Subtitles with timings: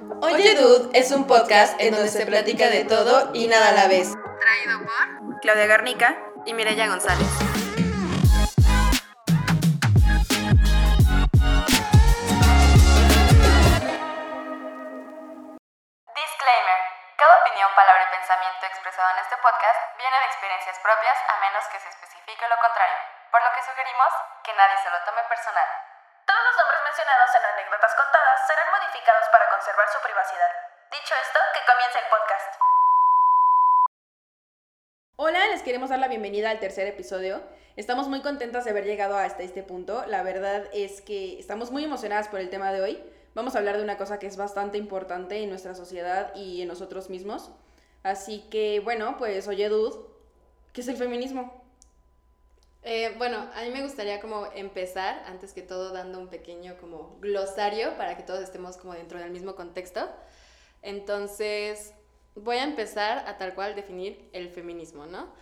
[0.00, 3.88] Oye Dude es un podcast en donde se platica de todo y nada a la
[3.88, 4.12] vez.
[4.40, 7.28] Traído por Claudia Garnica y Mireya González.
[16.14, 16.78] Disclaimer.
[17.16, 21.64] Cada opinión, palabra y pensamiento expresado en este podcast viene de experiencias propias a menos
[21.70, 22.98] que se especifique lo contrario,
[23.30, 24.10] por lo que sugerimos
[24.42, 25.68] que nadie se lo tome personal.
[26.26, 26.56] Todos los
[26.92, 30.52] mencionados en anécdotas contadas serán modificados para conservar su privacidad.
[30.92, 32.50] Dicho esto, que comience el podcast.
[35.16, 37.40] Hola, les queremos dar la bienvenida al tercer episodio.
[37.76, 40.04] Estamos muy contentas de haber llegado hasta este punto.
[40.04, 43.02] La verdad es que estamos muy emocionadas por el tema de hoy.
[43.34, 46.68] Vamos a hablar de una cosa que es bastante importante en nuestra sociedad y en
[46.68, 47.52] nosotros mismos.
[48.02, 49.96] Así que, bueno, pues oye, Dude,
[50.74, 51.61] ¿qué es el feminismo?
[52.84, 57.16] Eh, bueno, a mí me gustaría como empezar, antes que todo, dando un pequeño como
[57.20, 60.08] glosario para que todos estemos como dentro del mismo contexto.
[60.82, 61.94] Entonces,
[62.34, 65.32] voy a empezar a tal cual definir el feminismo, ¿no?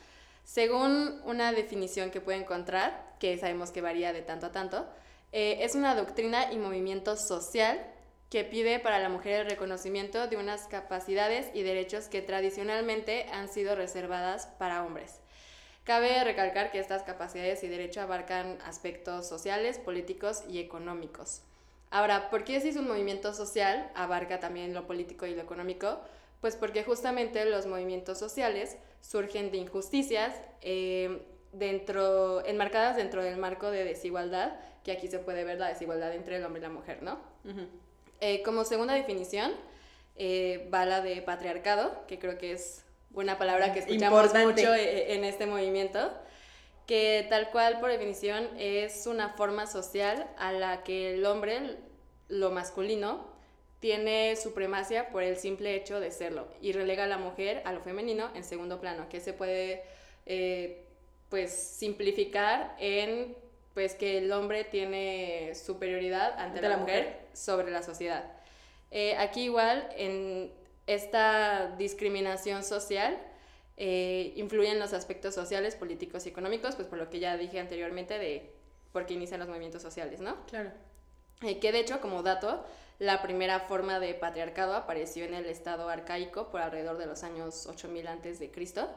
[0.44, 4.86] Según una definición que puedo encontrar, que sabemos que varía de tanto a tanto,
[5.32, 7.86] eh, es una doctrina y movimiento social
[8.28, 13.48] que pide para la mujer el reconocimiento de unas capacidades y derechos que tradicionalmente han
[13.48, 15.20] sido reservadas para hombres.
[15.84, 21.42] Cabe recalcar que estas capacidades y derechos abarcan aspectos sociales, políticos y económicos.
[21.90, 25.98] Ahora, ¿por qué si es un movimiento social abarca también lo político y lo económico?
[26.40, 31.22] Pues porque justamente los movimientos sociales surgen de injusticias eh,
[31.52, 34.52] dentro, enmarcadas dentro del marco de desigualdad
[34.84, 37.18] que aquí se puede ver la desigualdad entre el hombre y la mujer, ¿no?
[38.20, 39.52] Eh, como segunda definición,
[40.16, 45.14] eh, va la de patriarcado, que creo que es una palabra que escuchamos mucho eh,
[45.14, 46.12] en este movimiento,
[46.86, 51.76] que tal cual por definición es una forma social a la que el hombre,
[52.28, 53.28] lo masculino,
[53.80, 57.80] tiene supremacia por el simple hecho de serlo y relega a la mujer a lo
[57.80, 59.84] femenino en segundo plano, que se puede
[61.30, 63.34] pues simplificar en
[63.74, 68.24] pues que el hombre tiene superioridad ante la, mujer, sobre la sociedad.
[68.90, 70.50] Eh, aquí igual, en
[70.94, 73.16] esta discriminación social,
[73.76, 78.18] eh, influyen los aspectos sociales, políticos y económicos, pues por lo que ya dije anteriormente
[78.18, 78.50] de
[78.92, 80.36] por qué inician los movimientos sociales, ¿no?
[80.46, 80.72] Claro.
[81.42, 82.64] Eh, que de hecho, como dato,
[82.98, 87.66] la primera forma de patriarcado apareció en el estado arcaico por alrededor de los años
[87.66, 88.88] 8000 antes de Cristo.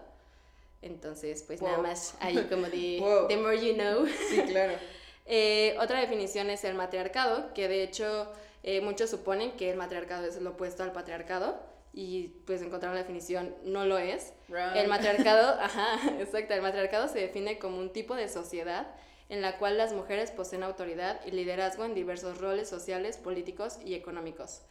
[0.82, 4.08] Entonces, pues nada más ahí como de the more you know.
[4.30, 4.74] Sí, claro.
[5.26, 8.30] Eh, otra definición es el matriarcado, que de hecho
[8.62, 11.58] eh, muchos suponen que el matriarcado es lo opuesto al patriarcado
[11.94, 14.34] y pues encontrar la definición no lo es.
[14.76, 18.88] El matriarcado, ajá, exacto, el matriarcado se define como un tipo de sociedad
[19.30, 23.94] en la cual las mujeres poseen autoridad y liderazgo en diversos roles sociales, políticos y
[23.94, 24.62] económicos.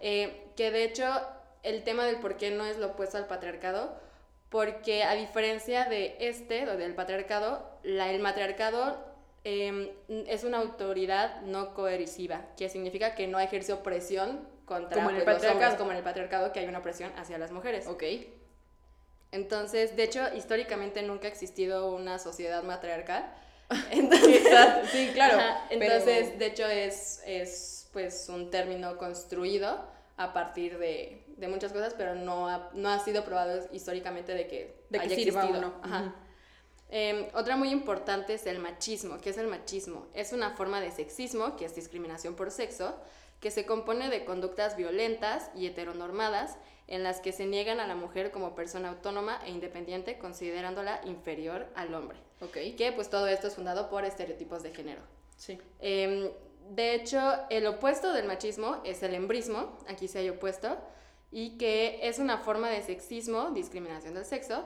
[0.00, 1.06] Eh, que de hecho
[1.62, 3.96] el tema del por qué no es lo opuesto al patriarcado
[4.52, 8.98] porque a diferencia de este, o del patriarcado, la, el matriarcado
[9.44, 15.16] em, es una autoridad no coerciva, que significa que no ejerce opresión contra como en
[15.16, 15.60] el pues, patriarcado.
[15.60, 17.86] los hombres, como en el patriarcado, que hay una opresión hacia las mujeres.
[17.86, 18.02] Ok.
[19.30, 23.34] Entonces, de hecho, históricamente nunca ha existido una sociedad matriarcal.
[23.90, 24.42] Entonces,
[24.92, 25.38] sí, claro.
[25.38, 29.86] Ajá, entonces, de hecho, es, es pues un término construido
[30.18, 34.46] a partir de, de muchas cosas, pero no ha, no ha sido probado históricamente de
[34.46, 35.68] que, De que haya sirva existido.
[35.68, 35.80] uno.
[35.82, 36.14] Ajá.
[36.90, 39.16] Eh, otra muy importante es el machismo.
[39.18, 40.08] ¿Qué es el machismo?
[40.12, 42.94] Es una forma de sexismo, que es discriminación por sexo,
[43.42, 47.96] que se compone de conductas violentas y heteronormadas en las que se niegan a la
[47.96, 52.18] mujer como persona autónoma e independiente, considerándola inferior al hombre.
[52.40, 52.76] Ok.
[52.78, 55.02] Que pues todo esto es fundado por estereotipos de género.
[55.36, 55.58] Sí.
[55.80, 56.30] Em,
[56.70, 57.20] de hecho,
[57.50, 60.78] el opuesto del machismo es el embrismo, aquí sí hay opuesto,
[61.32, 64.64] y que es una forma de sexismo, discriminación del sexo,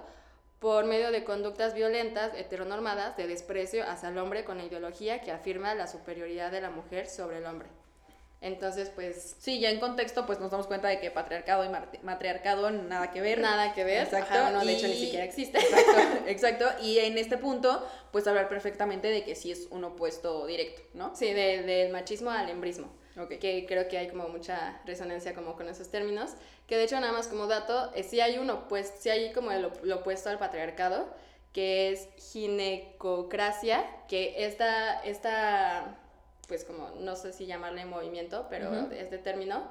[0.58, 5.32] por medio de conductas violentas, heteronormadas, de desprecio hacia el hombre con la ideología que
[5.32, 7.70] afirma la superioridad de la mujer sobre el hombre.
[8.42, 11.68] Entonces, pues, Sí, ya en contexto, pues nos damos cuenta de que patriarcado y
[12.02, 13.40] matriarcado nada que ver.
[13.40, 14.04] nada que ver.
[14.04, 14.34] Exacto.
[14.34, 15.58] Ajá, no, de hecho, ni siquiera existe.
[15.58, 16.66] Exacto, exacto.
[16.82, 21.14] Y en este punto, pues hablar perfectamente de que sí es un opuesto directo, ¿no?
[21.16, 22.88] Sí, de- del machismo al embrismo.
[23.18, 23.38] Ok.
[23.38, 26.32] que creo que hay como mucha resonancia como con esos términos,
[26.66, 29.50] que de hecho nada más como dato, eh, sí hay un opuesto, sí hay como
[29.52, 31.08] el op- lo opuesto al patriarcado,
[31.54, 35.96] que es ginecocracia, que esta, esta,
[36.46, 38.92] pues como, no sé si llamarle movimiento, pero Ujú.
[38.92, 39.68] este término,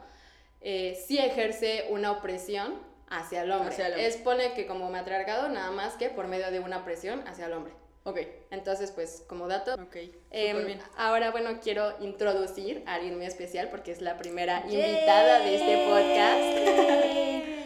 [0.61, 2.75] eh, sí ejerce una opresión
[3.09, 3.69] hacia el hombre.
[3.69, 4.07] Hacia el hombre.
[4.07, 7.53] Es pone que como matriarcado nada más que por medio de una presión hacia el
[7.53, 7.73] hombre.
[8.03, 8.19] Ok.
[8.51, 9.73] Entonces, pues, como dato.
[9.73, 9.95] Ok.
[10.29, 10.79] súper bien.
[10.97, 15.85] ahora, bueno, quiero introducir a alguien muy especial porque es la primera invitada de este
[15.87, 17.55] podcast.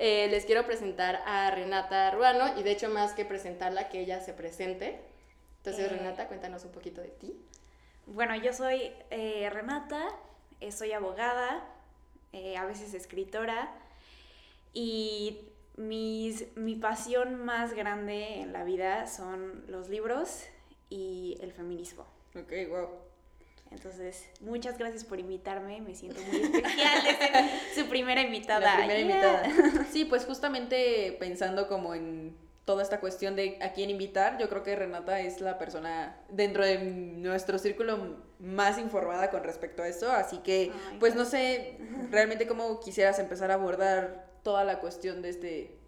[0.00, 4.20] Eh, les quiero presentar a Renata Ruano y de hecho más que presentarla, que ella
[4.20, 4.96] se presente.
[5.56, 5.88] Entonces, Eh.
[5.88, 7.34] Renata, cuéntanos un poquito de ti.
[8.12, 10.08] Bueno, yo soy eh, Renata,
[10.60, 11.64] eh, soy abogada,
[12.32, 13.72] eh, a veces escritora
[14.72, 15.40] y
[15.76, 20.44] mis, mi pasión más grande en la vida son los libros
[20.90, 22.04] y el feminismo.
[22.34, 22.88] Ok, wow.
[23.70, 27.44] Entonces, muchas gracias por invitarme, me siento muy especial de ser
[27.74, 28.78] su primera invitada.
[28.78, 29.46] La primera Yeah.
[29.46, 29.84] invitada.
[29.92, 32.34] Sí, pues justamente pensando como en
[32.68, 36.66] toda esta cuestión de a quién invitar, yo creo que Renata es la persona dentro
[36.66, 41.78] de nuestro círculo más informada con respecto a eso, así que Ay, pues no sé
[42.10, 45.78] realmente cómo quisieras empezar a abordar toda la cuestión de este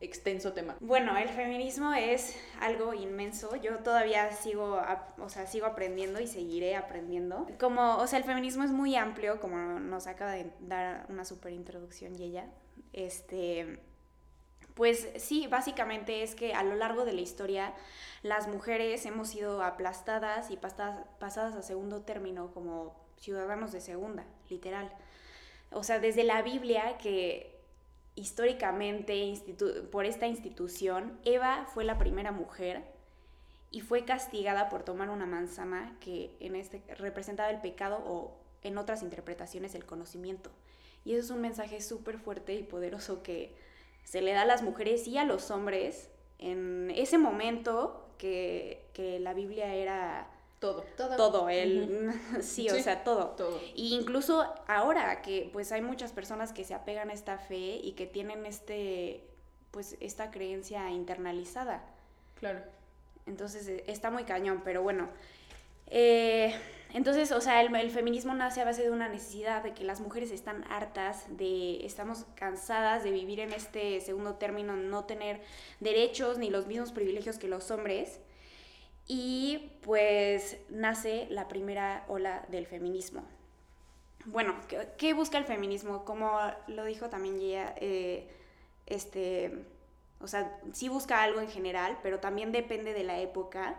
[0.00, 0.78] extenso tema.
[0.80, 3.54] Bueno, el feminismo es algo inmenso.
[3.56, 4.80] Yo todavía sigo,
[5.18, 7.46] o sea, sigo aprendiendo y seguiré aprendiendo.
[7.58, 11.52] Como, o sea, el feminismo es muy amplio, como nos acaba de dar una super
[11.52, 12.46] introducción y ella.
[12.94, 13.78] Este,
[14.80, 17.74] pues sí, básicamente es que a lo largo de la historia
[18.22, 24.90] las mujeres hemos sido aplastadas y pasadas, a segundo término como ciudadanos de segunda, literal.
[25.70, 27.60] O sea, desde la Biblia que
[28.14, 29.34] históricamente
[29.92, 32.82] por esta institución, Eva fue la primera mujer
[33.70, 38.78] y fue castigada por tomar una manzana que en este representaba el pecado o en
[38.78, 40.50] otras interpretaciones el conocimiento.
[41.04, 43.59] Y eso es un mensaje súper fuerte y poderoso que
[44.04, 49.20] se le da a las mujeres y a los hombres en ese momento que, que
[49.20, 51.16] la Biblia era Todo, Todo.
[51.16, 52.12] todo, el,
[52.42, 53.30] sí, o sea, todo.
[53.30, 53.60] todo.
[53.74, 57.92] Y incluso ahora que pues hay muchas personas que se apegan a esta fe y
[57.92, 59.26] que tienen este
[59.70, 61.82] pues esta creencia internalizada.
[62.34, 62.60] Claro.
[63.26, 65.08] Entonces eh, está muy cañón, pero bueno.
[65.86, 66.54] Eh,
[66.92, 70.00] entonces, o sea, el, el feminismo nace a base de una necesidad de que las
[70.00, 75.40] mujeres están hartas de, estamos cansadas de vivir en este segundo término, no tener
[75.78, 78.18] derechos ni los mismos privilegios que los hombres.
[79.06, 83.22] Y pues nace la primera ola del feminismo.
[84.26, 84.54] Bueno,
[84.98, 86.04] ¿qué, busca el feminismo?
[86.04, 86.38] Como
[86.68, 88.28] lo dijo también ella, eh,
[88.86, 89.64] este,
[90.20, 93.76] o sea, sí busca algo en general, pero también depende de la época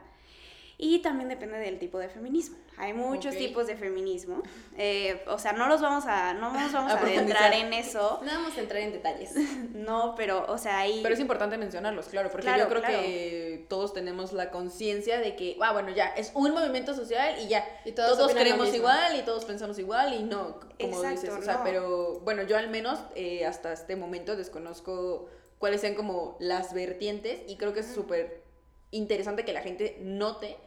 [0.82, 2.58] y también depende del tipo de feminismo.
[2.76, 4.42] Hay muchos tipos de feminismo,
[4.76, 8.32] eh, o sea, no los vamos a, no nos vamos A adentrar en eso, No
[8.32, 9.36] vamos a entrar en detalles.
[9.76, 11.04] no, pero, o sea, hay...
[11.04, 12.98] Pero es importante mencionarlos, claro, porque Claro, yo creo claro.
[12.98, 17.48] que todos tenemos la conciencia de que, ah, bueno, ya, es un movimiento social y
[17.48, 21.30] ya, Y todos todos, creemos igual y todos pensamos igual y no, como Exacto, dices,
[21.30, 21.64] o sea, no.
[21.64, 25.30] pero bueno, yo al menos eh, hasta este momento desconozco
[25.60, 28.42] cuáles sean como las vertientes y creo que es súper
[28.90, 30.58] interesante que la gente note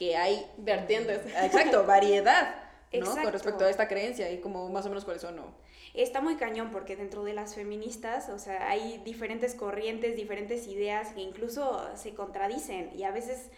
[0.00, 1.20] que hay Vertientes.
[1.42, 2.54] Exacto, variedad,
[2.92, 2.98] ¿no?
[2.98, 3.22] Exacto.
[3.22, 5.54] Con respecto a esta creencia y como más o menos cuáles son, ¿no?
[5.92, 11.08] Está muy cañón porque dentro de las feministas, o sea, hay diferentes corrientes, diferentes ideas
[11.12, 13.50] que incluso se contradicen y a veces,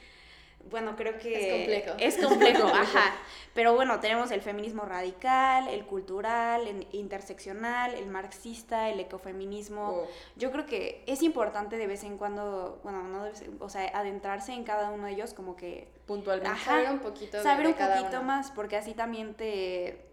[0.71, 1.35] bueno, creo que...
[1.35, 1.53] Es
[1.85, 1.97] complejo.
[1.99, 3.15] Es complejo, ajá.
[3.55, 10.07] Pero bueno, tenemos el feminismo radical, el cultural, el interseccional, el marxista, el ecofeminismo.
[10.37, 13.87] Yo creo que es importante de vez en cuando, bueno, no debe ser- o sea,
[13.95, 16.51] adentrarse en cada uno de ellos como que puntualmente.
[16.57, 16.71] Ajá.
[16.73, 18.27] Saber un poquito de- saber de un cada poquito uno.
[18.27, 20.12] más porque así también te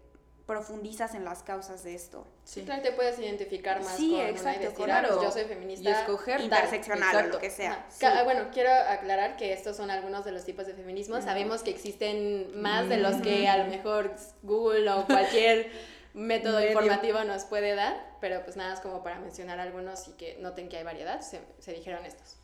[0.50, 2.26] profundizas en las causas de esto.
[2.44, 2.62] Sí.
[2.62, 5.08] Claro, te puedes identificar más Sí, con una exacto, decir, claro.
[5.08, 5.88] ah, pues yo soy feminista.
[5.88, 6.44] Y escoger tal.
[6.44, 7.86] interseccional o lo que sea.
[7.88, 8.04] Sí.
[8.24, 11.14] Bueno, quiero aclarar que estos son algunos de los tipos de feminismo.
[11.16, 11.24] Ujú.
[11.24, 15.70] Sabemos que existen más de los que a lo mejor Google o cualquier
[16.14, 16.70] método Medio.
[16.72, 20.68] informativo nos puede dar, pero pues nada, es como para mencionar algunos y que noten
[20.68, 22.36] que hay variedad, se, se dijeron estos.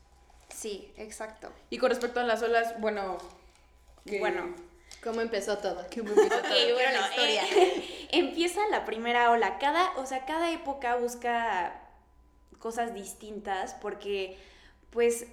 [0.55, 1.51] Sí, exacto.
[1.71, 3.19] Y con respecto a las olas, bueno.
[4.07, 4.55] que- Bueno.
[5.03, 5.87] ¿Cómo empezó todo?
[5.91, 6.53] que me empieza Ok, todo.
[6.75, 7.43] Quiero bueno, la historia.
[7.53, 9.59] eh, empieza la primera ola.
[9.59, 11.81] Cada, o sea, cada época busca
[12.59, 14.39] cosas distintas porque,
[14.91, 15.27] pues,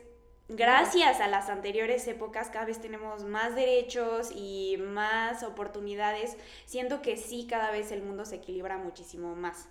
[0.49, 7.17] gracias a las anteriores épocas cada vez tenemos más derechos y más oportunidades, siendo que
[7.17, 9.67] sí, cada vez el mundo se equilibra muchísimo más.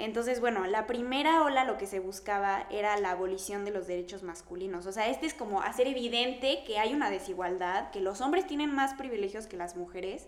[0.00, 4.22] Entonces, bueno, la primera ola lo que se buscaba era la abolición de los derechos
[4.22, 4.86] masculinos.
[4.86, 8.74] O sea, este es como hacer evidente que hay una desigualdad, que los hombres tienen
[8.74, 10.26] más privilegios que las mujeres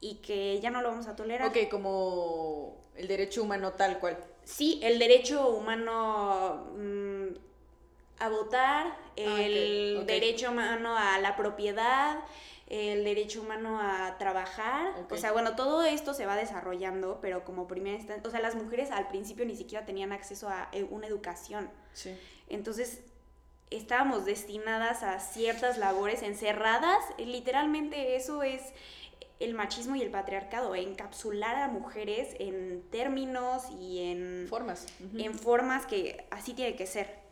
[0.00, 1.48] y que ya no lo vamos a tolerar.
[1.48, 4.16] Ok, como el derecho humano tal cual.
[4.44, 7.26] Sí, el derecho humano mm,
[8.18, 10.08] a votar, el ok, ok.
[10.08, 12.20] derecho humano a la propiedad,
[12.66, 14.92] el derecho humano a trabajar.
[15.10, 18.54] O sea, bueno, todo esto se va desarrollando, pero como primera instancia, o sea, las
[18.54, 21.70] mujeres al principio ni siquiera tenían acceso a eh, una educación.
[21.92, 22.16] Sí.
[22.48, 23.00] Entonces,
[23.70, 27.02] estábamos destinadas a ciertas labores encerradas.
[27.18, 28.62] Literalmente eso es
[29.38, 34.86] el machismo y el patriarcado, encapsular a mujeres en términos y en Formas.
[35.16, 37.25] En formas que así tiene que ser.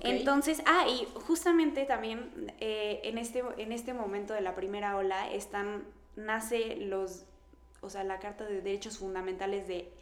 [0.00, 5.30] Entonces, ah, y justamente también eh, en, este, en este momento de la primera ola
[5.30, 5.84] están,
[6.16, 7.24] nace los,
[7.80, 9.92] o sea, la Carta de Derechos Fundamentales de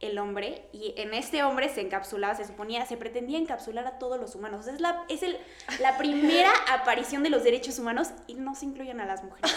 [0.00, 4.20] el hombre, y en este hombre se encapsulaba, se suponía, se pretendía encapsular a todos
[4.20, 4.68] los humanos.
[4.68, 5.36] Es la, es el,
[5.80, 9.52] la primera aparición de los derechos humanos y no se incluyen a las mujeres.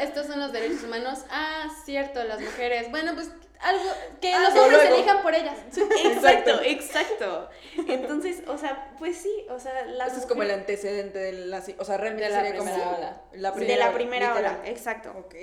[0.00, 1.20] Estos son los derechos humanos.
[1.30, 2.90] Ah, cierto, las mujeres.
[2.90, 3.84] Bueno, pues algo
[4.20, 4.96] que Ah, los hombres luego.
[4.96, 5.56] elijan por ellas.
[6.04, 7.48] Exacto, exacto.
[7.86, 11.62] Entonces, o sea, pues sí, o sea, las Ese es como el antecedente de la...
[11.78, 12.70] O sea, realmente De la sería como...
[12.72, 13.22] primera ola.
[13.32, 14.56] La de la primera literal.
[14.58, 15.14] ola, exacto.
[15.16, 15.34] Ok.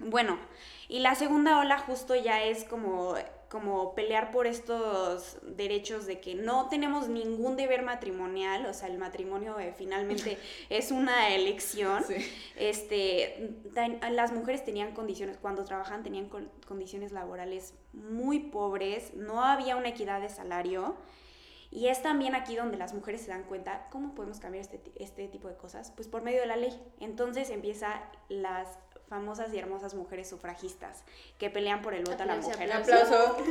[0.00, 0.38] Bueno,
[0.88, 3.14] y la segunda ola justo ya es como,
[3.48, 8.98] como pelear por estos derechos de que no tenemos ningún deber matrimonial, o sea, el
[8.98, 10.36] matrimonio eh, finalmente
[10.70, 12.04] es una elección.
[12.04, 12.16] Sí.
[12.56, 19.42] Este, tan- las mujeres tenían condiciones, cuando trabajaban tenían con- condiciones laborales muy pobres, no
[19.44, 20.96] había una equidad de salario.
[21.70, 25.28] Y es también aquí donde las mujeres se dan cuenta, ¿cómo podemos cambiar este, este
[25.28, 25.90] tipo de cosas?
[25.94, 26.72] Pues por medio de la ley.
[26.98, 28.78] Entonces empieza las
[29.08, 31.02] famosas y hermosas mujeres sufragistas
[31.38, 32.68] que pelean por el voto a la mujer.
[32.68, 33.36] Un aplauso.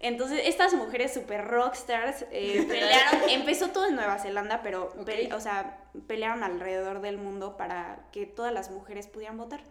[0.00, 5.40] Entonces, estas mujeres super rockstars eh, pelearon, empezó todo en Nueva Zelanda, pero, pe- o
[5.40, 9.62] sea, pelearon alrededor del mundo para que todas las mujeres pudieran votar.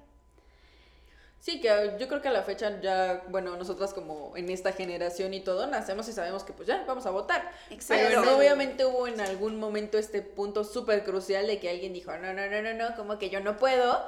[1.43, 4.71] Sí, que uh, yo creo que a la fecha ya, bueno, nosotras como en esta
[4.71, 7.51] generación y todo, nacemos y sabemos que pues ya, vamos a votar.
[7.69, 8.05] Exacto.
[8.07, 12.15] Pero no, obviamente hubo en algún momento este punto súper crucial de que alguien dijo,
[12.15, 14.05] no, no, no, no, no, como que yo no puedo,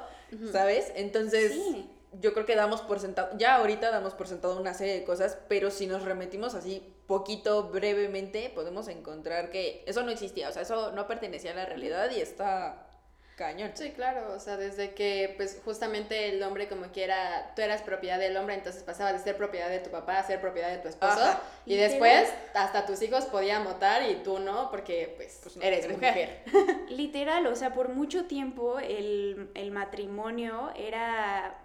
[0.50, 0.90] ¿sabes?
[0.94, 1.90] Entonces, Sí.
[2.22, 5.36] yo creo que damos por sentado, ya ahorita damos por sentado una serie de cosas,
[5.46, 10.62] pero si nos remitimos así poquito, brevemente, podemos encontrar que eso no existía, o sea,
[10.62, 12.86] eso no pertenecía a la realidad y está
[13.36, 13.70] cañón.
[13.74, 18.18] Sí, claro, o sea, desde que pues justamente el hombre como quiera, tú eras propiedad
[18.18, 20.88] del hombre, entonces pasabas de ser propiedad de tu papá a ser propiedad de tu
[20.88, 21.42] esposo Ajá.
[21.66, 25.84] y después hasta tus hijos podían votar y tú no porque pues, Pues no, eres,
[25.84, 26.42] eres mujer.
[26.88, 31.58] Literal, o sea, por mucho tiempo el, el matrimonio era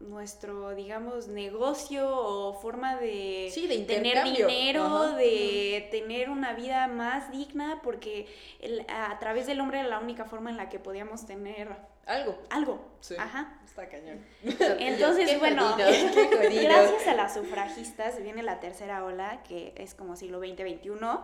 [0.00, 5.16] nuestro, digamos, negocio o forma de, Sí, de tener dinero, Ajá.
[5.16, 8.26] de tener una vida más digna, porque
[8.60, 11.74] el- a través del hombre era la única forma en la que podíamos tener
[12.04, 12.38] Algo.
[12.50, 12.84] algo.
[13.00, 13.14] Sí.
[13.18, 13.58] Ajá.
[13.64, 14.24] Está cañón.
[14.42, 19.94] Entonces, Qué bueno, jodidos, qué gracias a las sufragistas viene la tercera ola, que es
[19.94, 21.20] como siglo XX-XXI,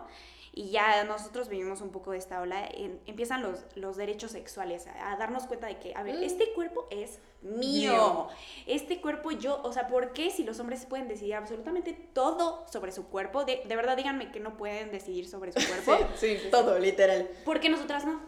[0.55, 4.85] y ya nosotros vivimos un poco de esta ola, en- empiezan los, los derechos sexuales,
[4.87, 6.23] a, a darnos cuenta de que, a ver, Mm.
[6.23, 7.91] este cuerpo es mío.
[7.93, 8.27] Mío.
[8.67, 12.91] este cuerpo yo, o sea, ¿por qué si los hombres pueden decidir absolutamente todo sobre
[12.91, 13.43] su cuerpo?
[13.45, 16.05] De, de verdad díganme que no pueden decidir sobre su cuerpo.
[16.15, 17.27] Sí, sí, todo, literal.
[17.45, 18.21] ¿Por qué nosotras no?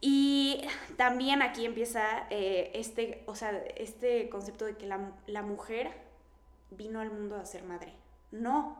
[0.00, 0.62] Y
[0.96, 5.90] también aquí empieza eh, este, o sea, este concepto de que la, la mujer
[6.70, 7.92] vino al mundo a ser madre.
[8.30, 8.79] No.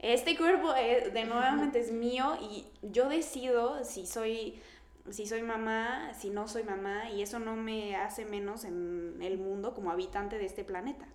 [0.00, 4.60] Este cuerpo eh, de nuevamente es mío y yo decido si soy
[5.10, 9.38] si soy mamá, si no soy mamá y eso no me hace menos en el
[9.38, 11.06] mundo como habitante de este planeta.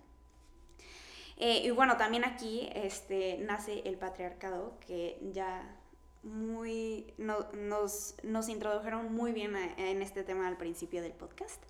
[1.38, 5.76] Eh, y bueno, también aquí este, nace el patriarcado, que ya
[6.22, 11.62] muy no- nos, nos introdujeron muy bien a- en este tema al principio del podcast.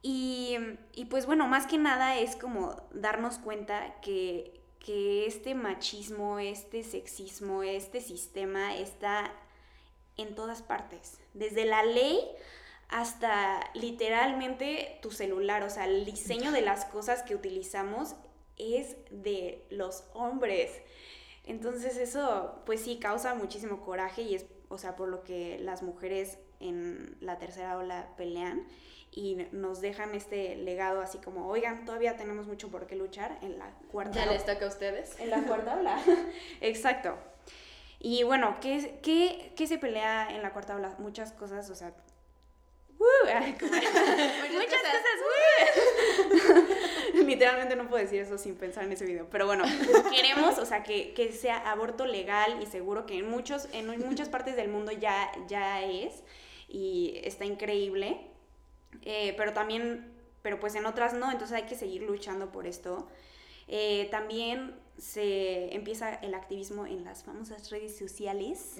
[0.00, 0.56] Y,
[0.94, 6.82] y pues bueno, más que nada es como darnos cuenta que, que este machismo, este
[6.82, 9.32] sexismo, este sistema está
[10.16, 12.20] en todas partes, desde la ley
[12.88, 18.14] hasta literalmente tu celular, o sea, el diseño de las cosas que utilizamos
[18.56, 20.72] es de los hombres.
[21.44, 25.82] Entonces eso, pues sí, causa muchísimo coraje y es, o sea, por lo que las
[25.82, 28.66] mujeres en la tercera ola pelean
[29.18, 33.58] y nos dejan este legado así como, oigan, todavía tenemos mucho por qué luchar en
[33.58, 35.18] la cuarta Ya les toca a ustedes.
[35.18, 36.00] En la cuarta ola.
[36.60, 37.18] Exacto.
[37.98, 40.94] Y bueno, ¿qué, qué, qué se pelea en la cuarta ola?
[41.00, 41.92] Muchas cosas, o sea...
[43.00, 43.04] ¡uh!
[43.34, 45.18] ay, como- Muchas cosas.
[47.14, 47.24] ¡uh!
[47.24, 49.26] Literalmente no puedo decir eso sin pensar en ese video.
[49.30, 49.64] Pero bueno,
[50.12, 54.28] queremos, o sea, que, que sea aborto legal y seguro que en, muchos, en muchas
[54.28, 56.22] partes del mundo ya, ya es.
[56.68, 58.28] Y está increíble.
[59.02, 63.08] Eh, pero también, pero pues en otras no, entonces hay que seguir luchando por esto.
[63.68, 68.76] Eh, también se empieza el activismo en las famosas redes sociales.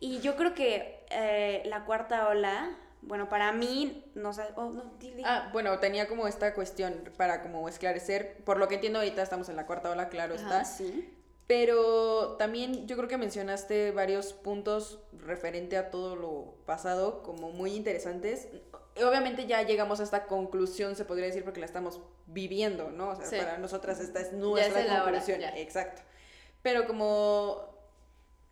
[0.00, 4.94] Y yo creo que eh, la cuarta ola, bueno, para mí, no sé, oh, no,
[4.98, 8.98] di- di- Ah, bueno, tenía como esta cuestión para como esclarecer, por lo que entiendo
[8.98, 10.64] ahorita estamos en la cuarta ola, claro Ajá, está.
[10.64, 11.10] sí.
[11.46, 17.74] Pero también yo creo que mencionaste varios puntos referente a todo lo pasado como muy
[17.74, 18.48] interesantes.
[18.96, 23.10] Obviamente ya llegamos a esta conclusión, se podría decir, porque la estamos viviendo, ¿no?
[23.10, 23.36] O sea, Sí.
[23.36, 25.42] para nosotras esta es nuestra es la hora, conclusión.
[25.42, 26.02] Exacto.
[26.62, 27.74] Pero como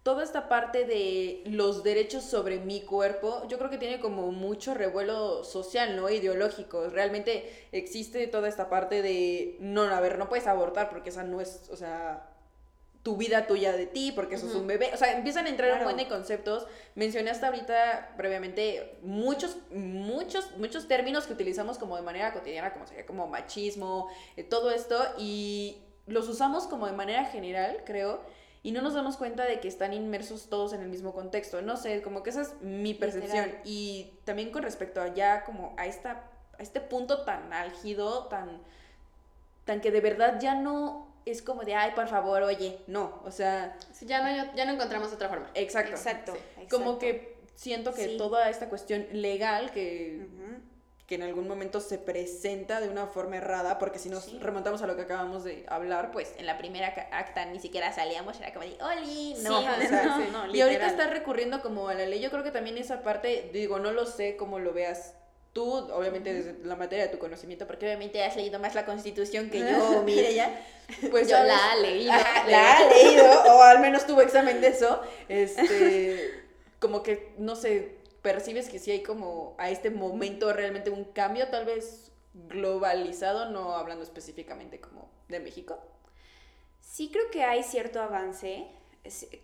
[0.03, 4.75] toda esta parte de los derechos sobre mi cuerpo, yo creo que tiene como mucho
[4.75, 6.11] revuelo social, ¿no?
[6.11, 6.89] Ideológico.
[6.89, 11.41] Realmente existe toda esta parte de, no, a ver, no puedes abortar porque esa no
[11.41, 12.29] es, o sea,
[13.03, 14.59] tu vida tuya de ti, porque Ujú.
[14.59, 14.91] un bebé.
[14.95, 15.85] O sea, empiezan a entrar un Claro.
[15.93, 16.67] buen de conceptos.
[16.95, 22.87] Mencioné hasta ahorita previamente muchos, muchos, muchos términos que utilizamos como de manera cotidiana, como
[22.87, 28.21] sería como machismo, eh, todo esto, y los usamos como de manera general, creo,
[28.63, 31.61] y no nos damos cuenta de que están inmersos todos en el mismo contexto.
[31.63, 33.47] No sé, como que esa es mi percepción.
[33.47, 33.63] Literal.
[33.65, 36.29] Y también con respecto a ya como a esta
[36.59, 38.61] a este punto tan álgido, tan
[39.65, 43.31] tan que de verdad ya no es como de, ay, por favor, oye, no, o
[43.31, 45.51] sea, Sí, ya, no, ya no encontramos otra forma.
[45.55, 45.93] exacto.
[45.93, 46.33] Exacto.
[46.71, 46.99] Como exacto.
[46.99, 48.17] que siento que Sí.
[48.19, 50.27] toda esta cuestión legal que,
[51.07, 54.39] que en algún momento se presenta de una forma errada, porque si nos Sí.
[54.41, 58.41] remontamos a lo que acabamos de hablar, pues en la primera acta ni siquiera salíamos,
[58.41, 60.29] era como de, Oli, Sí, no, o sea, no, sí.
[60.33, 62.21] no, Y ahorita está recurriendo como a la ley.
[62.21, 65.15] Yo creo que también esa parte, digo, no lo sé cómo lo veas
[65.53, 69.51] tú, obviamente desde la materia de tu conocimiento, porque obviamente has leído más la constitución
[69.51, 70.67] que yo, mire ya.
[71.11, 72.13] Pues Yo sabes- la he leído.
[72.49, 75.01] La ha leído, o al menos tuvo examen de eso.
[75.29, 76.43] Este,
[76.81, 81.49] como que, no sé, percibes que sí hay como a este momento realmente un cambio,
[81.49, 85.79] tal vez globalizado, no hablando específicamente como de México.
[86.81, 88.67] Sí creo que hay cierto avance.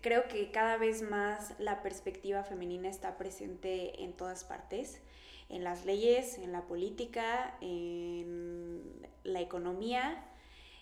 [0.01, 5.01] Creo que cada vez más la perspectiva femenina está presente en todas partes,
[5.49, 10.23] en las leyes, en la política, en la economía.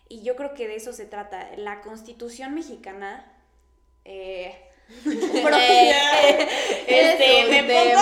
[0.09, 1.49] Y yo creo que de eso se trata.
[1.57, 3.31] La constitución mexicana...
[4.05, 4.55] eh,
[6.87, 7.99] este, Es me pongo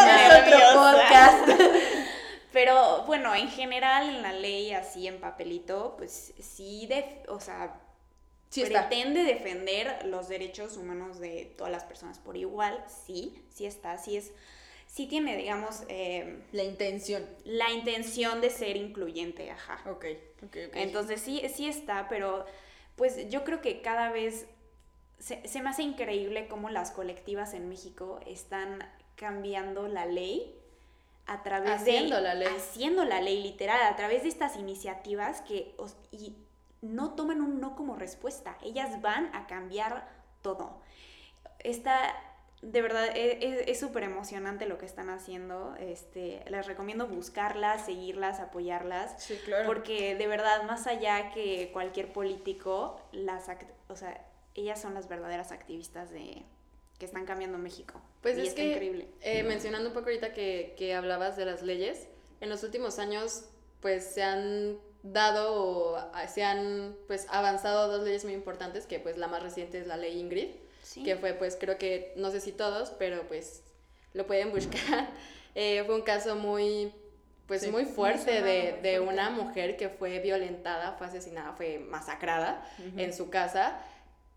[0.73, 1.49] podcast.
[2.53, 7.81] Pero bueno, en general en la ley así en papelito, pues sí, def- o sea,
[8.49, 13.97] Sí pretende defender los derechos humanos de todas las personas por igual, sí, sí está,
[13.97, 14.31] sí es,
[14.87, 17.25] sí tiene, digamos, eh, La intención.
[17.43, 19.79] la intención de ser incluyente, ajá.
[19.89, 20.05] Ok,
[20.43, 20.75] ok, ok.
[20.75, 22.45] Entonces sí, sí está, pero
[22.95, 24.47] pues yo creo que cada vez
[25.19, 28.79] se, se me hace increíble cómo las colectivas en México están
[29.15, 30.55] cambiando la ley
[31.25, 32.21] a través Haciendo de...
[32.21, 32.47] la ley.
[32.55, 35.73] Haciendo la ley, literal, a través de estas iniciativas que...
[35.77, 36.35] os- y
[36.81, 40.07] no toman un no como respuesta, ellas van a cambiar
[40.43, 40.79] todo.
[41.59, 42.13] Esta,
[42.71, 45.75] de verdad, e- e- es súper emocionante lo que están haciendo.
[45.79, 49.21] Este, les recomiendo buscarlas, seguirlas, apoyarlas.
[49.21, 49.65] sí, claro.
[49.67, 53.47] Porque de verdad, más allá que cualquier político, las
[53.87, 54.25] o sea,
[54.55, 56.43] ellas son las verdaderas activistas de
[56.97, 58.01] que están cambiando México.
[58.21, 59.07] Pues y es está que, increíble.
[59.21, 62.07] eh, mencionando un poco ahorita que, que hablabas de las leyes,
[62.41, 63.45] en los últimos años
[63.81, 65.97] pues se han dado o
[66.27, 69.97] se han pues avanzado dos leyes muy importantes, que pues la más reciente es la
[69.97, 70.49] ley Ingrid,
[70.95, 71.03] Sí.
[71.03, 73.61] que fue pues creo que, no sé si todos, pero pues
[74.13, 75.07] lo pueden buscar.
[75.57, 76.91] Eh, fue un caso muy
[77.47, 77.69] pues Sí.
[77.71, 78.99] muy fuerte de, de fuerte.
[78.99, 82.99] una mujer que fue violentada, fue asesinada, fue masacrada Ujú.
[82.99, 83.79] en su casa.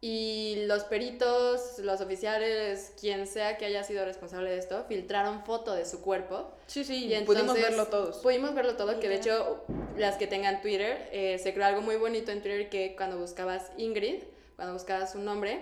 [0.00, 5.74] Y los peritos, los oficiales, quien sea que haya sido responsable de esto, filtraron foto
[5.74, 6.52] de su cuerpo.
[6.68, 8.18] Sí, sí, Y pudimos entonces- verlo todos.
[8.18, 9.64] Pudimos verlo todo, que de hecho
[9.96, 13.72] las que tengan Twitter, eh, se creó algo muy bonito en Twitter que cuando buscabas
[13.76, 14.22] Ingrid,
[14.54, 15.58] cuando buscabas su nombre,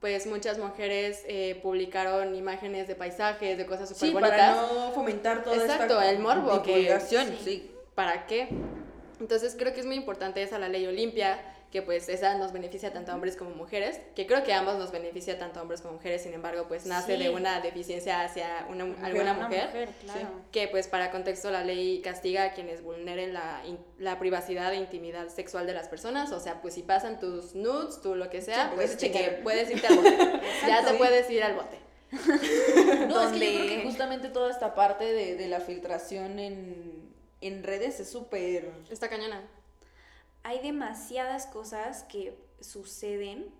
[0.00, 4.30] pues muchas mujeres eh, publicaron imágenes de paisajes, de cosas súper Sí, bonitas.
[4.38, 7.38] para no fomentar toda Exacto, esta el morbo que- divulgación, sí.
[7.44, 7.70] sí.
[7.94, 8.48] ¿Para qué?
[9.20, 12.92] Entonces creo que es muy importante esa la ley Olimpia, que pues esa nos beneficia
[12.92, 15.82] tanto a hombres como mujeres, que creo que a ambos nos beneficia tanto a hombres
[15.82, 17.22] como mujeres, sin embargo pues nace Sí.
[17.22, 20.28] de una deficiencia hacia una, alguna Una mujer, claro.
[20.50, 24.76] que pues para contexto la ley castiga a quienes vulneren la, in- la privacidad e
[24.76, 28.40] intimidad sexual de las personas, o sea pues si pasan tus nudes, tú lo que
[28.40, 29.42] sea, Sí, pues puedes de que checar.
[29.42, 30.16] puedes irte al bote,
[30.66, 31.78] ya te puedes ir al bote.
[32.18, 36.38] No, es que yo Donde- creo que justamente toda esta parte de, de la filtración
[36.38, 38.70] en, en redes es súper...
[38.90, 39.42] Está cañona.
[40.48, 43.52] Hay demasiadas cosas que suceden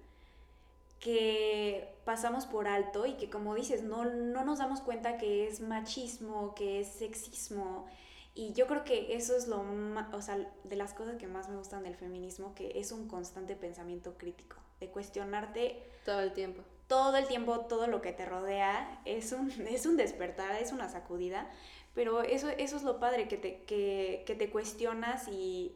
[1.01, 5.61] que pasamos por alto y que como dices, no, no nos damos cuenta que es
[5.61, 7.87] machismo, que es sexismo.
[8.35, 11.49] Y yo creo que eso es lo ma- o sea, de las cosas que más
[11.49, 16.63] me gustan del feminismo, que es un constante pensamiento crítico, de cuestionarte Todo el tiempo.
[16.89, 20.89] todo el tiempo, todo lo que te rodea, es un, es un despertar, es una
[20.89, 21.49] sacudida,
[21.95, 25.73] pero eso, eso es lo padre, que te, que, que te cuestionas y,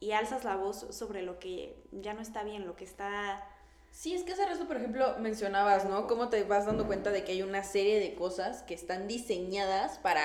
[0.00, 3.46] y alzas la voz sobre lo que ya no está bien, lo que está
[3.92, 6.06] Sí, es que hace rato, por ejemplo, mencionabas, ¿no?
[6.06, 9.98] Cómo te vas dando cuenta de que hay una serie de cosas que están diseñadas
[9.98, 10.22] para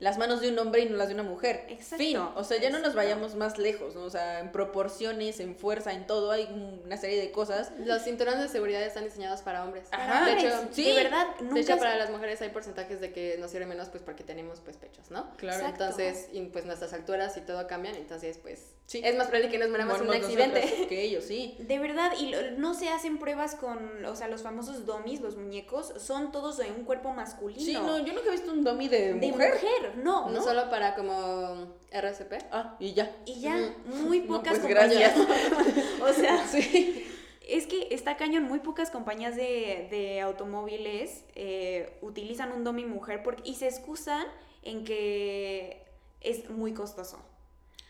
[0.00, 1.66] las manos de un hombre y no las de una mujer.
[1.68, 1.96] Exacto.
[2.04, 2.16] Fin.
[2.16, 4.02] O sea, ya no nos vayamos más lejos, ¿no?
[4.02, 6.48] O sea, en proporciones, en fuerza, en todo, hay
[6.84, 7.70] una serie de cosas.
[7.78, 9.86] Los cinturones de seguridad están diseñados para hombres.
[9.92, 10.84] Ajá, de hecho, sí.
[10.84, 13.88] de verdad, nunca de hecho, para las mujeres hay porcentajes de que nos sirve menos
[13.88, 15.30] pues porque tenemos pues pechos, ¿no?
[15.36, 15.58] Claro.
[15.58, 15.84] Exacto.
[15.84, 19.00] Entonces, y, pues nuestras alturas y todo cambian, entonces pues Sí.
[19.02, 20.62] es más probable que nos moramos en un accidente.
[20.88, 21.56] Que ellos, sí.
[21.60, 25.36] De verdad, y lo- no se hacen pruebas con, o sea, los famosos dummies, los
[25.36, 27.60] muñecos, son todos de un cuerpo masculino.
[27.64, 29.54] Sí, no, yo nunca he visto un dummy de, de mujer.
[29.96, 30.28] No.
[30.30, 32.32] No solo para como RCP.
[32.50, 33.10] Ah, y ya.
[33.26, 35.12] Y ya, muy No, pocas pues, compañías.
[36.02, 37.06] o sea, Sí.
[37.46, 43.22] es que está cañón, muy pocas compañías de, de automóviles eh, utilizan un dummy mujer
[43.22, 44.26] porque, y se excusan
[44.62, 45.84] en que
[46.20, 47.22] es muy costoso.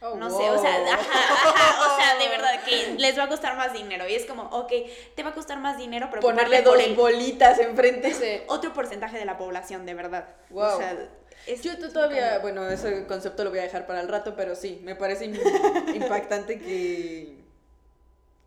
[0.03, 0.89] Oh, No sé, o sea, wow.
[0.93, 4.07] ajá, ajá, o sea, de verdad que les va a costar más dinero.
[4.07, 4.71] Y es como, ok,
[5.15, 8.45] te va a costar más dinero, pero Ponerle dos bolitas enfrente.
[8.49, 10.29] Otro porcentaje de la población, de verdad.
[10.51, 10.75] Wow.
[10.75, 11.09] O sea,
[11.47, 14.81] es- Yo todavía, bueno, ese concepto lo voy a dejar para el rato, pero sí,
[14.85, 17.39] me parece im- impactante que,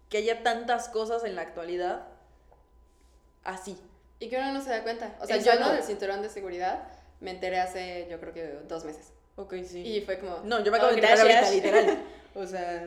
[0.09, 2.03] que haya tantas cosas en la actualidad
[3.43, 3.77] así.
[4.19, 5.15] Y que uno no se da cuenta.
[5.21, 6.83] O sea, yo no del cinturón de seguridad
[7.19, 9.13] me enteré hace yo creo que dos meses.
[9.35, 9.81] Ok, sí.
[9.85, 10.39] Y fue como...
[10.43, 11.55] no, yo me acabo "Oh, de enterar ahorita, gracias".
[11.63, 12.03] literal.
[12.35, 12.85] O sea,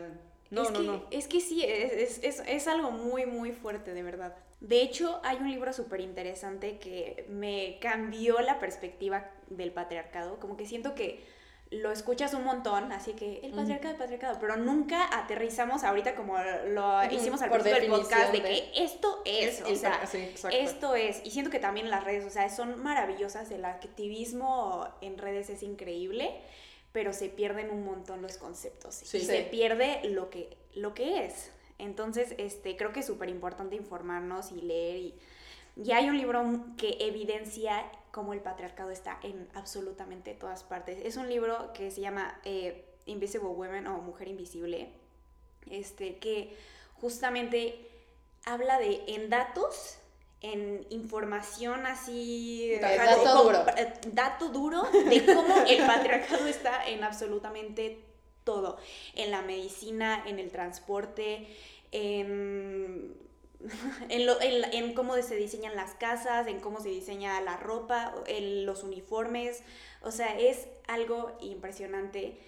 [0.51, 1.05] no, es no, que, no.
[1.11, 4.37] Es que sí, es, es, es, es algo muy, muy fuerte, de verdad.
[4.61, 10.39] De hecho, hay un libro súper interesante que me cambió la perspectiva del patriarcado.
[10.39, 11.25] Como que siento que
[11.71, 16.37] lo escuchas un montón, así que el patriarcado, el patriarcado, pero nunca aterrizamos ahorita como
[16.67, 20.33] lo hicimos al por principio del podcast, de que esto es, o el sea, sí,
[20.53, 25.17] esto es, y siento que también las redes, o sea, son maravillosas, el activismo en
[25.17, 26.41] redes es increíble,
[26.93, 29.19] pero se pierden un montón los conceptos Sí.
[29.19, 29.27] y Sí.
[29.27, 31.51] se pierde lo que, lo que es.
[31.79, 35.15] Entonces, este, creo que es súper importante informarnos y leer y,
[35.77, 36.45] y hay un libro
[36.77, 40.99] que evidencia cómo el patriarcado está en absolutamente todas partes.
[41.05, 44.91] Es un libro que se llama eh, Invisible Women o Mujer Invisible,
[45.71, 46.55] este, que
[47.01, 47.89] justamente
[48.45, 49.97] habla de en datos,
[50.43, 52.69] en información así...
[52.71, 53.65] De dato duro.
[53.77, 58.05] eh, dato duro de cómo el patriarcado está en absolutamente
[58.45, 58.79] todo.
[59.15, 61.47] En la medicina, en el transporte,
[61.93, 63.15] en,
[64.09, 68.15] en, lo- en en cómo se diseñan las casas, en cómo se diseña la ropa,
[68.27, 69.63] en los uniformes.
[70.03, 72.39] O sea, es algo impresionante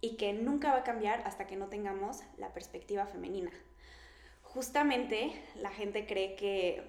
[0.00, 3.50] y que nunca va a cambiar hasta que no tengamos la perspectiva femenina.
[4.42, 6.82] Justamente la gente cree que,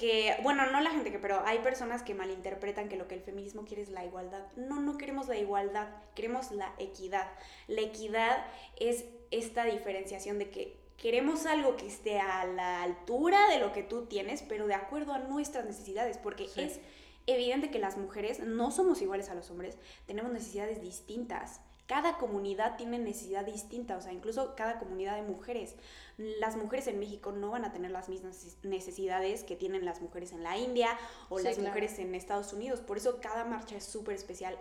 [0.00, 3.20] que, bueno, no la gente que, pero hay personas que malinterpretan que lo que el
[3.20, 4.46] feminismo quiere es la igualdad.
[4.56, 7.28] No, no queremos la igualdad, queremos la equidad.
[7.68, 8.46] La equidad
[8.78, 13.82] es esta diferenciación de que queremos algo que esté a la altura de lo que
[13.82, 16.62] tú tienes, pero de acuerdo a nuestras necesidades, porque Sí.
[16.62, 16.80] es
[17.26, 21.60] evidente que las mujeres no somos iguales a los hombres, tenemos necesidades distintas.
[21.90, 25.74] Cada comunidad tiene necesidad distinta, o sea, incluso cada comunidad de mujeres.
[26.18, 30.30] Las mujeres en México no van a tener las mismas necesidades que tienen las mujeres
[30.30, 30.96] en la India
[31.30, 31.70] o Sí, las claro.
[31.70, 32.80] mujeres en Estados Unidos.
[32.80, 34.56] Por eso cada marcha es súper especial,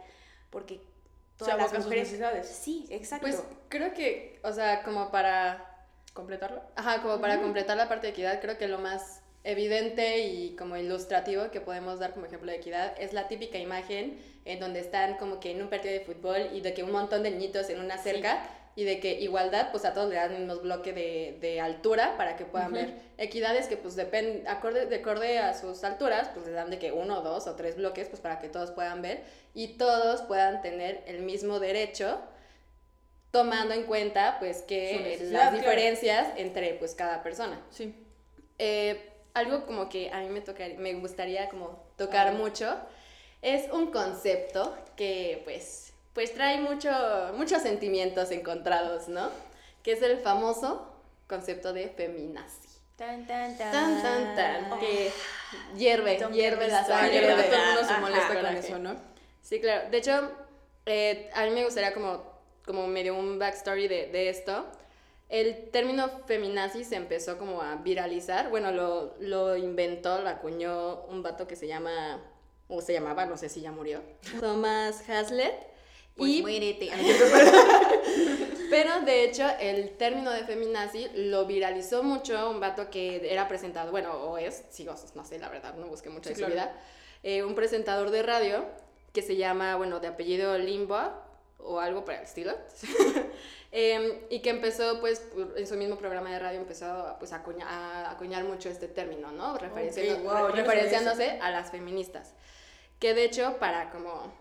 [0.49, 0.81] porque
[1.37, 2.05] todas las a sus mujeres...
[2.05, 2.47] necesidades.
[2.47, 3.27] Sí, exacto.
[3.27, 5.85] Pues creo que, o sea, como para...
[6.15, 6.63] ¿Completarlo?
[6.75, 10.75] Ajá, como para completar la parte de equidad, creo que lo más evidente y como
[10.77, 15.15] ilustrativo que podemos dar como ejemplo de equidad es la típica imagen en donde están
[15.17, 17.79] como que en un partido de fútbol y de que un montón de niñitos en
[17.79, 18.41] una cerca
[18.75, 22.15] y de que igualdad pues a todos le dan el mismo bloque de, de altura
[22.17, 22.75] para que puedan Ujú.
[22.75, 26.77] ver equidades que pues dependen acorde de acorde a sus alturas pues les dan de
[26.79, 29.23] que uno dos o tres bloques pues para que todos puedan ver
[29.53, 32.19] y todos puedan tener el mismo derecho
[33.31, 37.93] tomando en cuenta pues que las diferencias entre pues cada persona Sí.
[38.57, 39.05] eh,
[39.39, 42.75] algo como que a mí me, tocar, me gustaría como tocar mucho
[43.41, 46.91] es un concepto que pues, pues trae mucho,
[47.35, 49.29] muchos sentimientos encontrados, ¿no?
[49.83, 50.93] Que es el famoso
[51.27, 52.67] concepto de feminazi.
[52.97, 53.71] Tan, tan, tan.
[53.71, 54.79] Tan, tan, tan, Oh.
[54.79, 55.09] que
[55.77, 57.21] hierve, Don't hierve la sangre.
[57.21, 58.95] todo el mundo se Ajá, molesta con eso, ¿no?
[59.41, 59.89] Sí, claro.
[59.89, 60.31] De hecho,
[60.85, 62.21] eh, a mí me gustaría como,
[62.65, 64.65] como medio un backstory de, de esto.
[65.29, 68.49] El término feminazi se empezó como a viralizar.
[68.49, 72.19] Bueno, lo, lo inventó, lo acuñó un vato que se llama,
[72.67, 74.01] o se llamaba, no sé si ya murió,
[74.39, 75.53] Thomas Hazlitt.
[76.15, 76.89] Pues y, muérete.
[78.69, 83.91] pero de hecho, el término de feminazi lo viralizó mucho un vato que era presentado,
[83.91, 86.53] bueno, o es, sigo, no sé, la verdad, no busqué mucho Sí, de su claro.
[86.55, 86.81] vida,
[87.23, 88.65] eh, un presentador de radio
[89.13, 91.13] que se llama, bueno, de apellido Limbaugh
[91.59, 92.53] o algo por el estilo.
[93.71, 95.23] Em, y que empezó, pues,
[95.55, 99.31] en su mismo programa de radio empezó pues, a, acuñar, a acuñar mucho este término,
[99.31, 99.57] ¿no?
[99.59, 102.33] Referenciando- wow, yo no referenciándose a las feministas.
[102.99, 104.33] Que de hecho, para como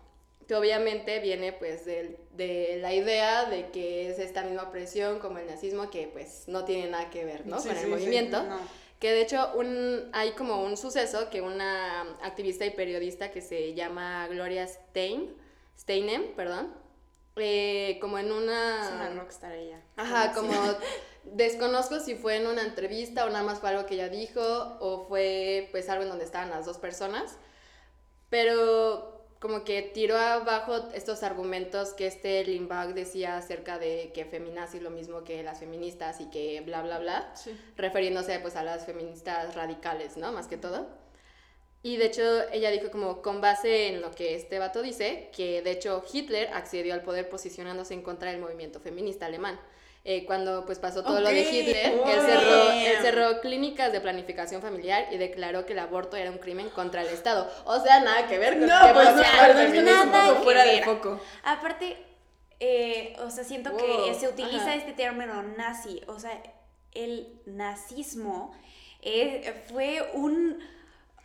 [0.46, 5.36] que obviamente viene pues del- de, la idea de que es esta misma presión como
[5.38, 7.60] el nazismo que pues no tiene nada que ver, ¿no?
[7.60, 7.94] Sí, Con sí, el sí.
[7.94, 8.42] movimiento.
[8.44, 8.58] No.
[8.98, 13.74] Que de hecho un, hay como un suceso que una activista y periodista que se
[13.74, 15.36] llama Gloria Stein,
[15.78, 16.72] Steinem, perdón,
[17.40, 18.90] eh, como en Es una...
[18.94, 19.80] una rockstar ella.
[19.96, 20.52] Ajá, como
[21.24, 24.40] desconozco si fue en una entrevista o nada más fue algo que ella dijo
[24.80, 27.36] o fue pues algo en donde estaban las dos personas,
[28.30, 34.78] pero como que tiró abajo estos argumentos que este Limbaugh decía acerca de que feminazi
[34.78, 37.56] es lo mismo que las feministas y que bla bla bla, Sí.
[37.76, 40.32] refiriéndose pues a las feministas radicales, ¿no?
[40.32, 40.88] Más que todo.
[41.82, 45.62] Y de hecho ella dijo como con base en lo que este vato dice, que
[45.62, 49.58] de hecho Hitler accedió al poder posicionándose en contra del movimiento feminista alemán.
[50.04, 52.08] Eh, cuando pues pasó todo lo de Hitler, wow.
[52.08, 56.38] él, cerró, él cerró clínicas de planificación familiar y declaró que el aborto era un
[56.38, 57.50] crimen contra el Estado.
[57.66, 60.04] O sea, nada que ver con No, qué pues no, feminismo.
[60.06, 61.20] nada fuera que de foco.
[61.42, 61.96] Aparte,
[62.58, 64.74] eh, o sea, siento Wow, que se utiliza ajá.
[64.76, 66.00] este término nazi.
[66.06, 66.42] O sea,
[66.92, 68.56] el nazismo
[69.02, 70.58] eh, fue un.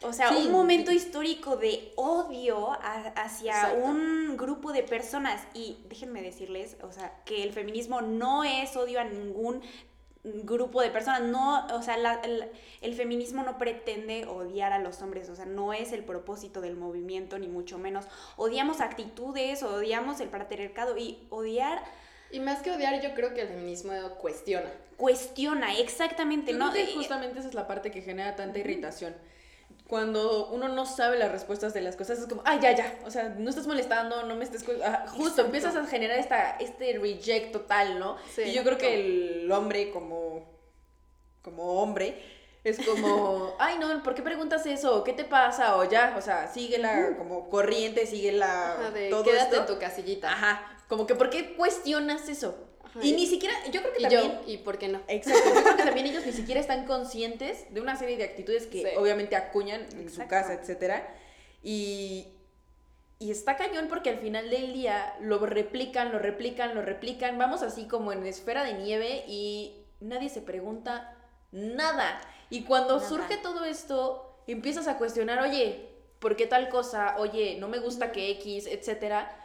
[0.01, 0.35] O sea, Sí.
[0.47, 3.85] un momento histórico de odio a- hacia Exacto.
[3.85, 5.41] un grupo de personas.
[5.53, 9.61] Y déjenme decirles, o sea, que el feminismo no es odio a ningún
[10.25, 11.21] grupo de personas.
[11.23, 12.49] No, o sea, la- el,
[12.81, 15.29] el feminismo no pretende odiar a los hombres.
[15.29, 18.05] O sea, no es el propósito del movimiento, ni mucho menos.
[18.37, 21.81] Odiamos actitudes, odiamos el patriarcado y odiar
[22.31, 24.69] Y más que odiar, yo creo que el feminismo cuestiona.
[24.97, 26.71] cuestiona exactamente, Yo ¿no?
[26.71, 29.13] creo que Eh, justamente esa es la parte que genera tanta irritación.
[29.93, 32.97] Cuando uno no sabe las respuestas de las cosas, es como, ay, ya, ya.
[33.05, 34.65] O sea, no estás molestando, no me estés.
[34.83, 35.41] ah, justo Exacto.
[35.45, 38.17] empiezas a generar esta, este reject total, ¿no?
[38.33, 38.41] Sí.
[38.41, 40.49] y yo creo que el hombre, como,
[41.43, 42.19] como hombre,
[42.63, 45.03] es como, ay, no, ¿por qué preguntas eso?
[45.03, 45.77] ¿Qué te pasa?
[45.77, 48.71] O ya, o sea, sigue la como corriente, sigue la.
[48.73, 49.59] Ajá, de todo quédate esto.
[49.59, 50.31] en tu casillita.
[50.31, 52.57] Ajá, como que, ¿por qué cuestionas eso?
[53.01, 54.23] Y ni siquiera, yo creo que Y también.
[54.45, 55.01] yo, ¿y por qué no?
[55.07, 58.67] Exacto, yo creo que también ellos ni siquiera están conscientes de una serie de actitudes
[58.67, 58.87] que Sí.
[58.97, 61.07] obviamente acuñan en su casa, etcétera.
[61.63, 62.27] Y,
[63.19, 67.37] y está cañón porque al final del día lo replican, lo replican, lo replican.
[67.37, 71.15] Vamos así como en esfera de nieve y nadie se pregunta
[71.51, 72.19] nada.
[72.49, 73.09] Y cuando Nada.
[73.09, 77.15] surge todo esto, empiezas a cuestionar, oye, ¿por qué tal cosa?
[77.17, 79.39] Oye, no me gusta que X, etcétera.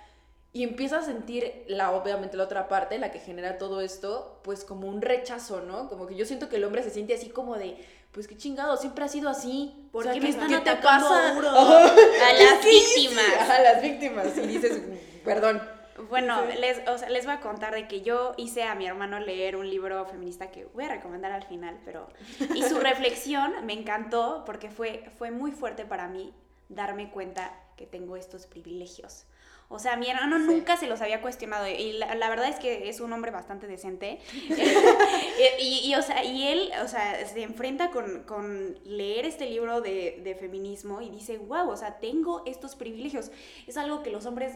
[0.53, 4.65] Y empiezas a sentir la, obviamente, la otra parte, la que genera todo esto, pues
[4.65, 5.89] como un rechazo, ¿no?
[5.89, 7.77] Como que yo siento que el hombre se siente así como de,
[8.13, 9.89] pues qué chingado, siempre ha sido así.
[9.93, 11.35] ¿Por O sea, qué me están te pasa?
[11.35, 11.51] duro?
[11.51, 13.51] A las Sí, sí, víctimas.
[13.51, 14.39] A las víctimas.
[14.39, 14.83] Y dices,
[15.25, 15.61] perdón.
[16.09, 16.59] Bueno, Sí.
[16.59, 19.57] les, o sea, les voy a contar de que yo hice a mi hermano leer
[19.57, 22.09] un libro feminista que voy a recomendar al final, pero...
[22.55, 26.33] Y su reflexión me encantó porque fue, fue muy fuerte para mí
[26.69, 29.25] darme cuenta que tengo estos privilegios.
[29.71, 30.45] O sea, mi hermano Sí.
[30.47, 33.67] nunca se los había cuestionado y la, la verdad es que es un hombre bastante
[33.67, 34.19] decente.
[35.61, 39.81] y, y, o sea, y él, o sea, se enfrenta con, con leer este libro
[39.81, 43.31] de, de feminismo y dice, wow, o sea, tengo estos privilegios.
[43.67, 44.55] Es algo que los hombres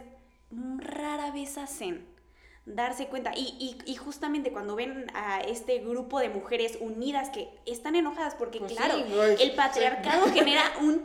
[0.50, 2.06] rara vez hacen
[2.64, 7.48] darse cuenta y, y, y justamente cuando ven a este grupo de mujeres unidas que
[7.66, 9.04] están enojadas porque Pues claro, sí,
[9.42, 11.02] el patriarcado genera un,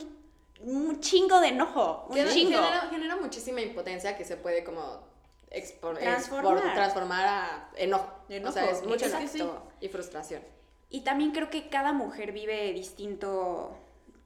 [0.61, 2.51] un chingo de enojo, un Genera- chingo.
[2.57, 5.07] Genera, genera muchísima impotencia que se puede como
[5.49, 6.03] Transformar.
[6.03, 8.11] expor- transformar a enojo.
[8.29, 10.41] Enojo, O sea, es mucho enojo y frustración.
[10.89, 13.75] Y también creo que cada mujer vive distinto,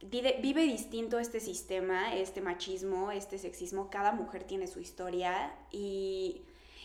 [0.02, 3.90] vive, vive distinto este sistema, este machismo, este sexismo.
[3.90, 6.44] Cada mujer tiene su historia y,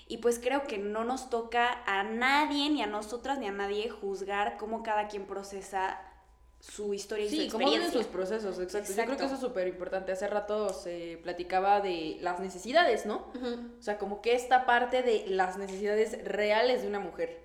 [0.08, 3.90] y pues creo que no nos toca a nadie, ni a nosotras, ni a nadie
[3.90, 6.00] juzgar cómo cada quien procesa
[6.72, 8.02] su historia y Sí, su cómo viven experiencia.
[8.02, 8.92] sus procesos, exacto.
[8.92, 10.12] Yo creo que eso es súper importante.
[10.12, 13.26] Hace rato se platicaba de las necesidades, ¿no?
[13.78, 17.44] O sea, como que esta parte de las necesidades reales de una mujer.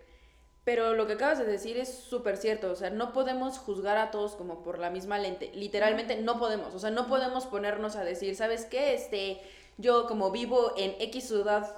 [0.63, 4.11] Pero lo que acabas de decir es súper cierto, o sea, no podemos juzgar a
[4.11, 8.03] todos como por la misma lente, literalmente no podemos, o sea, no podemos ponernos a
[8.03, 8.93] decir, ¿sabes qué?
[8.93, 9.41] Este,
[9.77, 11.75] yo como vivo en X ciudad,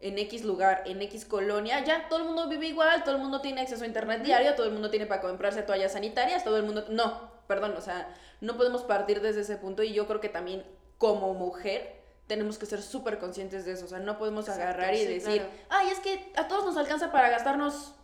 [0.00, 3.40] en X lugar, en X colonia, ya todo el mundo vive igual, todo el mundo
[3.40, 6.62] tiene acceso a internet diario, todo el mundo tiene para comprarse toallas sanitarias, todo el
[6.62, 8.08] mundo, no, perdón, o sea,
[8.40, 10.64] no podemos partir desde ese punto y yo creo que también
[10.96, 14.98] como mujer tenemos que ser súper conscientes de eso, o sea, no podemos agarrar y
[14.98, 15.50] sí, decir, claro.
[15.68, 17.94] ay, es que a todos nos alcanza para gastarnos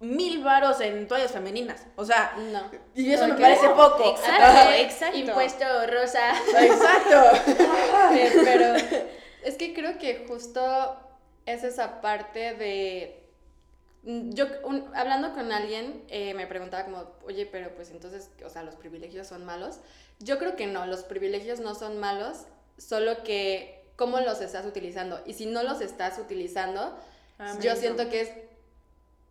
[0.00, 2.70] mil varos en toallas femeninas, o sea, No.
[2.94, 3.40] y eso me Ok.
[3.40, 4.10] parece poco.
[4.10, 5.18] Exacto, exacto.
[5.18, 6.32] Impuesto rosa.
[6.60, 7.22] Exacto.
[8.12, 8.74] Eh, pero
[9.42, 10.96] es que creo que justo
[11.46, 13.28] es esa parte de
[14.02, 18.50] mm, yo un- hablando con alguien eh, me preguntaba como, oye, pero pues entonces, o
[18.50, 19.78] sea, los privilegios son malos.
[20.18, 22.46] Yo creo que no, los privilegios no son malos,
[22.78, 25.20] solo que cómo los estás utilizando.
[25.26, 26.96] Y si no los estás utilizando,
[27.38, 28.30] Ah, yo siento que es,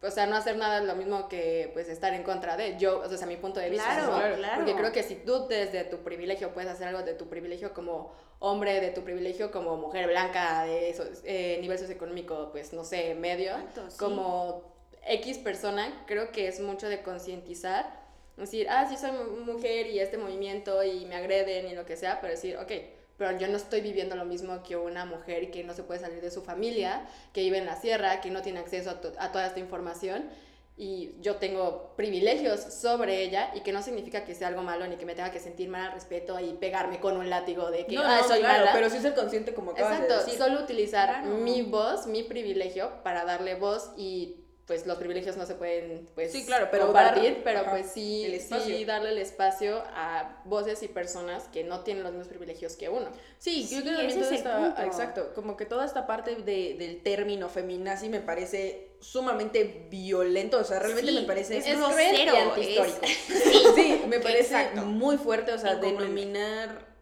[0.01, 2.77] o sea, no hacer nada es lo mismo que pues estar en contra de.
[2.77, 3.85] Yo, o sea, a mi punto de vista.
[3.95, 4.35] Claro, ¿no?
[4.37, 4.55] claro.
[4.57, 8.13] Porque creo que si tú desde tu privilegio puedes hacer algo de tu privilegio como
[8.39, 13.15] hombre, de tu privilegio como mujer blanca, de eso, eh, nivel socioeconómico, pues no sé,
[13.15, 13.97] medio, Exacto, sí.
[13.97, 14.75] como
[15.07, 18.03] X persona, creo que es mucho de concientizar.
[18.37, 21.95] Decir, ah, sí soy mu- mujer y este movimiento y me agreden y lo que
[21.95, 22.71] sea, pero decir, ok,
[23.17, 26.21] pero yo no estoy viviendo lo mismo que una mujer que no se puede salir
[26.21, 29.31] de su familia, que vive en la sierra, que no tiene acceso a, to- a
[29.31, 30.29] toda esta información
[30.77, 34.97] y yo tengo privilegios sobre ella y que no significa que sea algo malo ni
[34.97, 37.95] que me tenga que sentir mal al respeto y pegarme con un látigo de que
[37.95, 38.73] No, ah, no, soy claro, mala.
[38.73, 40.37] pero sí ser consciente como acabas Exacto, de decir.
[40.37, 41.27] solo utilizar Claro.
[41.37, 46.31] mi voz, mi privilegio para darle voz y pues los privilegios no se pueden pues
[46.31, 50.81] Sí, claro, pero compartir, dar- pero ajá, pues sí, sí darle el espacio a voces
[50.81, 53.09] y personas que no tienen los mismos privilegios que uno.
[53.37, 54.81] Sí, yo creo que ese también es toda el esta, punto.
[54.81, 60.63] exacto, como que toda esta parte de, del término feminazi me parece sumamente violento, o
[60.63, 62.99] sea, realmente Sí, me parece es Es grosero, es- antihistórico.
[63.75, 64.81] Sí, me parece Exacto.
[64.81, 66.95] muy fuerte, o sea, denominar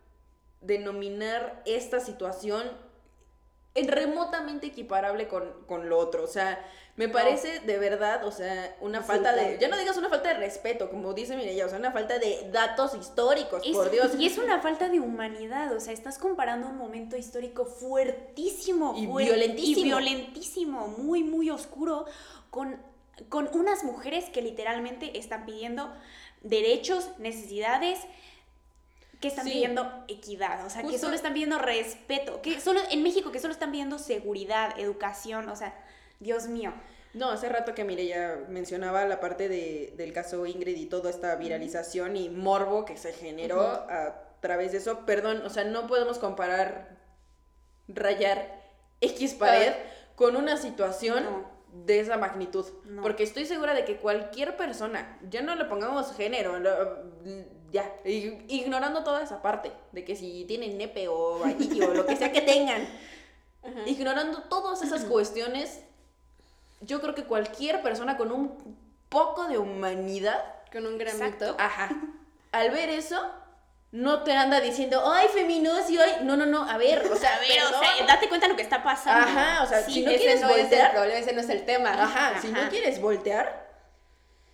[0.60, 2.64] denominar esta situación
[3.76, 6.64] remotamente equiparable con, con lo otro, o sea,
[6.96, 7.14] me No.
[7.14, 10.92] parece de verdad, o sea, una falta de, ya no digas una falta de respeto,
[10.92, 14.12] como dice Mireya, o sea, una falta de datos históricos, Es- por Dios.
[14.20, 19.08] Y es una falta de humanidad, o sea, estás comparando un momento histórico fuertísimo Y
[19.08, 19.80] violentísimo.
[19.80, 22.06] y violentísimo, muy, muy oscuro,
[22.52, 22.78] con,
[23.30, 25.92] con unas mujeres que literalmente están pidiendo
[26.42, 28.00] derechos, necesidades,
[29.24, 29.52] que están Sí.
[29.54, 33.54] pidiendo equidad, o sea, que solo están pidiendo respeto, que solo en México que solo
[33.54, 35.74] están pidiendo seguridad, educación, o sea,
[36.20, 36.74] Dios mío.
[37.14, 41.36] No, hace rato que Mireya mencionaba la parte de, del caso Ingrid y toda esta
[41.38, 45.06] viralización y morbo que se generó a través de eso.
[45.06, 46.98] Perdón, o sea, no podemos comparar
[47.88, 48.62] rayar
[49.00, 49.72] X pared
[50.16, 51.86] con una situación No.
[51.86, 52.66] de esa magnitud.
[52.86, 53.02] No.
[53.02, 57.04] Porque estoy segura de que cualquier persona, ya no le pongamos género, lo-
[57.74, 62.32] ya, ignorando toda esa parte, de que si tienen nepe o o lo que sea
[62.32, 62.88] que tengan,
[63.88, 65.80] ignorando todas esas cuestiones,
[66.82, 68.78] yo creo que cualquier persona con un
[69.10, 70.40] poco de humanidad,
[70.72, 71.26] Con un gramito.
[71.26, 71.56] Exacto.
[71.58, 71.90] ajá,
[72.52, 73.20] al ver eso,
[73.92, 77.40] no te anda diciendo, ay, feminocio, ay, no, no, no, a ver, o sea, A
[77.40, 79.28] ver, o sea, date cuenta de lo que está pasando.
[79.28, 81.50] Ajá, o sea, si no ese quieres no es el voltear, problema, ese no es
[81.50, 81.90] el tema.
[82.04, 83.64] Ajá, si no quieres voltear,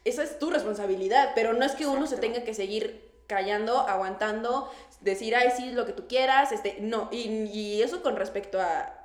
[0.05, 4.69] esa es tu responsabilidad, pero no es que uno se tenga que seguir callando, aguantando,
[5.01, 8.95] decir, ay, sí, lo que tú quieras, este, no, y, eso con respecto a.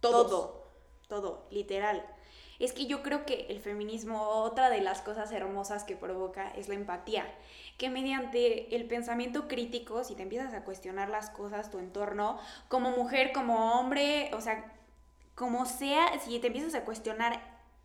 [0.00, 0.68] Todo,
[1.08, 2.04] todo, literal.
[2.60, 6.68] Es que yo creo que el feminismo, otra de las cosas hermosas que provoca es
[6.68, 7.26] la empatía,
[7.78, 12.90] que mediante el pensamiento crítico, si te empiezas a cuestionar las cosas, tu entorno, como
[12.90, 14.72] mujer, como hombre, o sea,
[15.34, 17.40] como sea, si te empiezas a cuestionar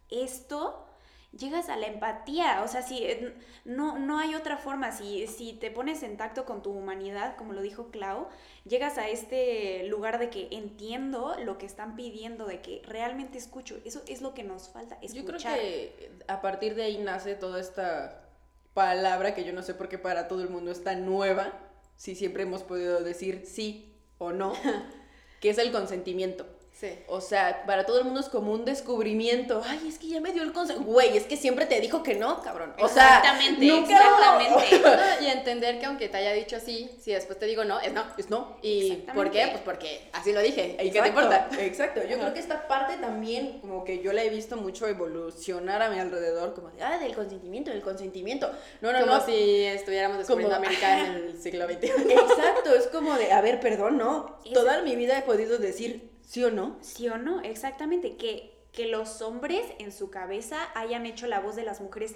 [0.09, 0.85] esto,
[1.31, 5.53] llegas a la empatía, o sea, si eh, no, no hay otra forma, si, si
[5.53, 8.27] te pones en tacto con tu humanidad, como lo dijo Clau,
[8.65, 13.77] llegas a este lugar de que entiendo lo que están pidiendo, de que realmente escucho,
[13.85, 15.57] eso es lo que nos falta, Yo escuchar.
[15.57, 18.29] creo que a partir de ahí nace toda esta
[18.73, 21.53] palabra que yo no sé por qué para todo el mundo está nueva,
[21.95, 24.53] si siempre hemos podido decir sí o no,
[25.41, 26.45] que es el consentimiento.
[26.79, 26.97] Sí.
[27.07, 29.61] O sea, para todo el mundo es como un descubrimiento.
[29.65, 30.79] Ay, es que ya me dio el consejo.
[30.81, 32.73] Güey, es que siempre te dijo que no, cabrón.
[32.79, 34.81] O sea, Exactamente, nunca exactamente.
[35.25, 38.05] Y entender que aunque te haya dicho sí, si después te digo no, es no.
[38.17, 38.55] Es no.
[38.61, 39.47] ¿Y por qué?
[39.51, 40.77] Pues porque así lo dije.
[40.81, 41.49] ¿Y qué te importa?
[41.59, 41.99] Exacto.
[42.03, 42.19] Yo Ajá.
[42.19, 45.99] creo que esta parte también, como que yo la he visto mucho evolucionar a mi
[45.99, 48.49] alrededor, como de, ah, del consentimiento, del consentimiento.
[48.79, 49.25] No, no, Como no.
[49.25, 51.83] si estuviéramos descubriendo Como- América en el siglo XX.
[51.83, 54.39] Exacto, es como de, a ver, perdón, no.
[54.53, 56.77] Toda mi vida he podido decir sí o no.
[56.81, 57.41] ¿Sí o no?
[57.41, 62.15] Exactamente, que, que los hombres en su cabeza hayan hecho la voz de las mujeres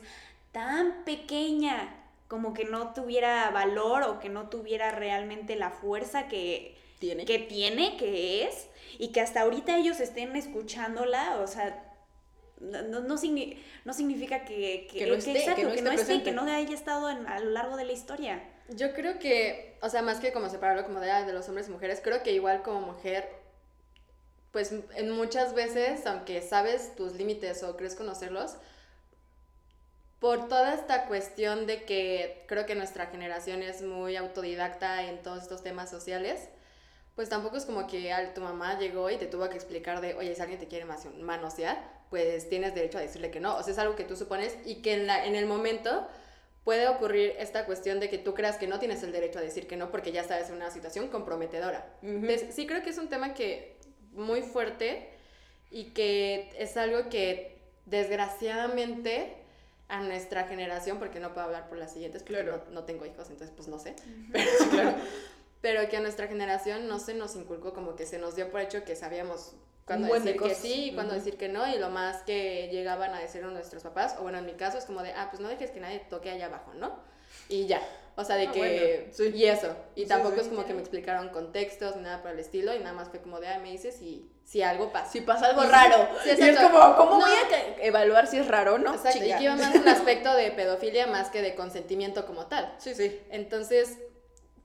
[0.51, 1.95] tan pequeña,
[2.27, 7.25] como que no tuviera valor o que no tuviera realmente la fuerza que, Tiene.
[7.25, 8.67] que tiene, que es,
[8.99, 11.89] y que hasta ahorita ellos estén escuchándola, o sea,
[12.59, 16.05] no, no, no signi- no significa que, Que no esté, exacto, no que no esté,
[16.05, 16.23] presente.
[16.29, 18.43] que no haya estado en- a lo largo de la historia.
[18.69, 21.67] Yo creo que, o sea, más que como separarlo como de, ah, de los hombres
[21.67, 23.27] y mujeres, creo que igual como mujer,
[24.53, 28.55] pues en muchas veces, aunque sabes tus límites o crees conocerlos,
[30.19, 35.41] por toda esta cuestión de que creo que nuestra generación es muy autodidacta en todos
[35.41, 36.49] estos temas sociales,
[37.15, 40.33] pues tampoco es como que tu mamá llegó y te tuvo que explicar de, oye,
[40.35, 43.57] si alguien te quiere manosear, pues tienes derecho a decirle que no.
[43.57, 46.07] O sea, es algo que tú supones y que en, la, en el momento
[46.63, 49.67] puede ocurrir esta cuestión de que tú creas que no tienes el derecho a decir
[49.67, 51.85] que no porque ya estás en una situación comprometedora.
[52.01, 53.72] Entonces, sí creo que es un tema que
[54.15, 55.09] muy fuerte
[55.71, 59.35] y que es algo que desgraciadamente
[59.89, 62.63] a nuestra generación, porque no puedo hablar por las siguientes, porque Claro.
[62.69, 63.95] no, no tengo hijos, entonces pues no sé,
[64.71, 64.95] pero,
[65.61, 68.61] pero que a nuestra generación no se nos inculcó como que se nos dio por
[68.61, 69.55] hecho que sabíamos
[69.87, 71.23] de decir que sí y cuándo Ujú.
[71.23, 74.45] decir que no, y lo más que llegaban a decir nuestros papás, o bueno, en
[74.45, 76.97] mi caso es como de, ah, pues no dejes que nadie toque allá abajo, ¿no?
[77.49, 77.81] Y ya.
[78.15, 78.59] O sea, de Ah, que...
[78.59, 79.31] bueno, sí.
[79.35, 79.75] Y eso.
[79.95, 80.41] Y Sí, tampoco sí.
[80.41, 83.19] es como que me explicaron contextos ni nada por el estilo, y nada más fue
[83.21, 85.11] como de, ah, me dices si, si algo pasa.
[85.11, 86.07] Si pasa algo Y- raro.
[86.25, 87.19] y es como, ¿cómo No.
[87.21, 88.93] voy a evaluar si es raro o no?
[88.93, 89.37] Exacto, y Chinga.
[89.39, 92.71] que iba más un aspecto de pedofilia más que de consentimiento como tal.
[92.77, 93.19] Sí, sí.
[93.31, 93.97] Entonces,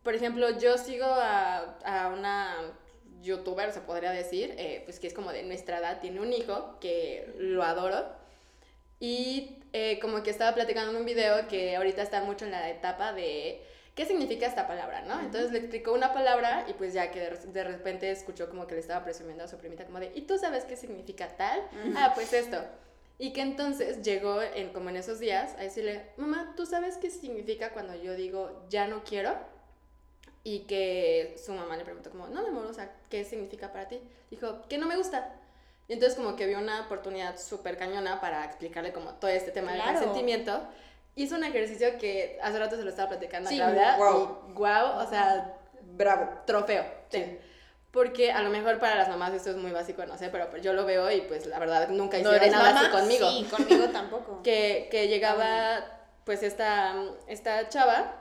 [0.03, 2.55] por ejemplo, yo sigo a, a una
[3.23, 6.79] youtuber, se podría decir, eh, pues que es como de nuestra edad, tiene un hijo
[6.81, 8.05] que lo adoro.
[9.01, 12.69] Y eh, como que estaba platicando en un video que ahorita está mucho en la
[12.71, 13.63] etapa de
[13.95, 15.19] qué significa esta palabra, ¿no?
[15.21, 18.75] Entonces le explicó una palabra y pues ya que de, de repente escuchó como que
[18.75, 21.61] le estaba presumiendo a su primita como de, ¿y tú sabes qué significa tal?
[21.97, 22.59] Ah, pues esto.
[23.19, 27.11] Y que entonces llegó en, como en esos días a decirle, mamá, ¿tú sabes qué
[27.11, 29.35] significa cuando yo digo ya no quiero?
[30.45, 33.89] Y que su mamá le preguntó como, no, mi amor, o sea, ¿qué significa para
[33.89, 34.01] ti?
[34.31, 35.38] Dijo, que no me gusta.
[35.89, 39.73] Y entonces como que vio una oportunidad súper cañona para explicarle como todo este tema
[39.73, 39.87] Claro.
[39.93, 40.61] del consentimiento.
[41.17, 43.97] Hizo un ejercicio que hace rato se lo estaba platicando Sí, a Claudia.
[43.97, 44.39] guau.
[44.49, 46.29] Y guau, o sea, Bravo.
[46.47, 46.85] trofeo.
[47.11, 47.19] Sí.
[47.25, 47.39] Sí.
[47.91, 50.63] Porque a lo mejor para las mamás esto es muy básico, no sé, pero pues
[50.63, 52.81] yo lo veo y pues la verdad nunca ¿No hicieron eres nada mamá?
[52.83, 54.43] así conmigo Sí, conmigo tampoco.
[54.43, 55.81] que, que llegaba
[56.25, 56.95] pues esta,
[57.27, 58.13] esta chava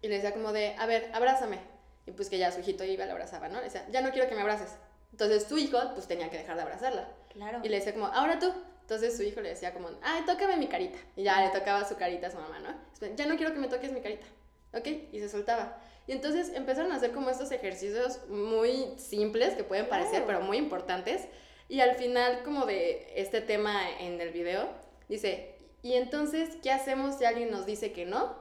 [0.00, 1.58] y le decía como de, a ver, abrázame.
[2.06, 3.58] Y pues que ya su hijito iba y la abrazaba, ¿no?
[3.58, 4.76] Le decía, ya no quiero que me abraces.
[5.12, 7.08] Entonces su hijo pues tenía que dejar de abrazarla.
[7.32, 7.60] Claro.
[7.62, 8.52] Y le decía como, ahora tú.
[8.82, 10.98] Entonces su hijo le decía como, ay, tócame mi carita.
[11.16, 13.16] Y ya le tocaba su carita a su mamá, ¿no?
[13.16, 14.26] Ya no quiero que me toques mi carita.
[14.72, 14.86] ¿Ok?
[15.12, 15.78] Y se soltaba.
[16.06, 20.26] Y entonces empezaron a hacer como estos ejercicios muy simples que pueden parecer, Claro.
[20.26, 21.22] pero muy importantes.
[21.68, 24.68] Y al final como de este tema en el video,
[25.08, 28.36] dice, ¿y entonces qué hacemos si alguien nos dice que no?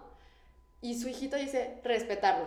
[0.82, 2.46] Y su hijito dice, respetarlo.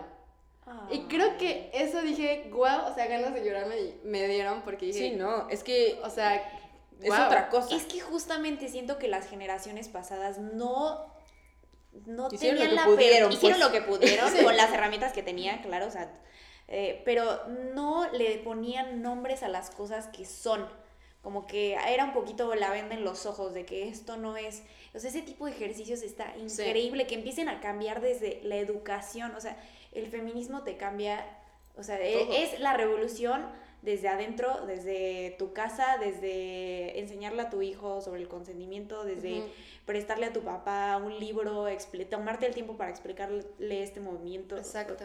[0.90, 4.86] Y creo que eso dije, guau, o sea, ganas de llorar me, me dieron porque
[4.86, 6.36] dije, Sí, no, es que o sea,
[7.00, 7.74] es otra cosa.
[7.76, 11.12] Es que justamente siento que las generaciones pasadas no,
[12.06, 13.72] no Hicieron tenían lo que la pudieron, per- hicieron pues.
[13.72, 14.44] lo que pudieron Sí.
[14.44, 16.10] con las herramientas que tenían, claro, o sea,
[16.68, 20.66] eh, pero no le ponían nombres a las cosas que son.
[21.22, 24.62] Como que era un poquito la venda en los ojos de que esto no es.
[24.94, 26.62] O sea, ese tipo de ejercicios está Sí.
[26.62, 29.34] increíble, que empiecen a cambiar desde la educación.
[29.34, 29.56] O sea,
[29.92, 31.24] el feminismo te cambia.
[31.76, 32.32] O sea, e- Todo.
[32.32, 33.46] es la revolución
[33.82, 39.44] desde adentro, desde tu casa, desde enseñarle a tu hijo sobre el consentimiento, desde
[39.86, 41.66] prestarle a tu papá un libro,
[42.10, 43.44] tomarte el tiempo para explicarle
[43.82, 44.56] este movimiento.
[44.56, 44.96] Exacto.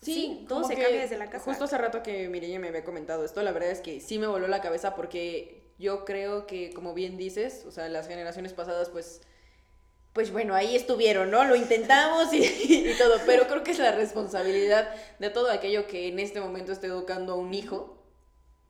[0.00, 1.44] Sí, todo se cambia desde la casa.
[1.44, 4.26] Justo hace rato que Mireya me había comentado esto, la verdad es que sí me
[4.26, 8.90] voló la cabeza porque yo creo que, como bien dices, o sea, las generaciones pasadas,
[8.90, 9.22] pues,
[10.14, 11.44] pues bueno, ahí estuvieron, ¿no?
[11.44, 12.38] Lo intentamos y,
[12.92, 14.88] y todo, pero creo que es la responsabilidad
[15.18, 18.02] de todo aquello que en este momento esté educando a un hijo,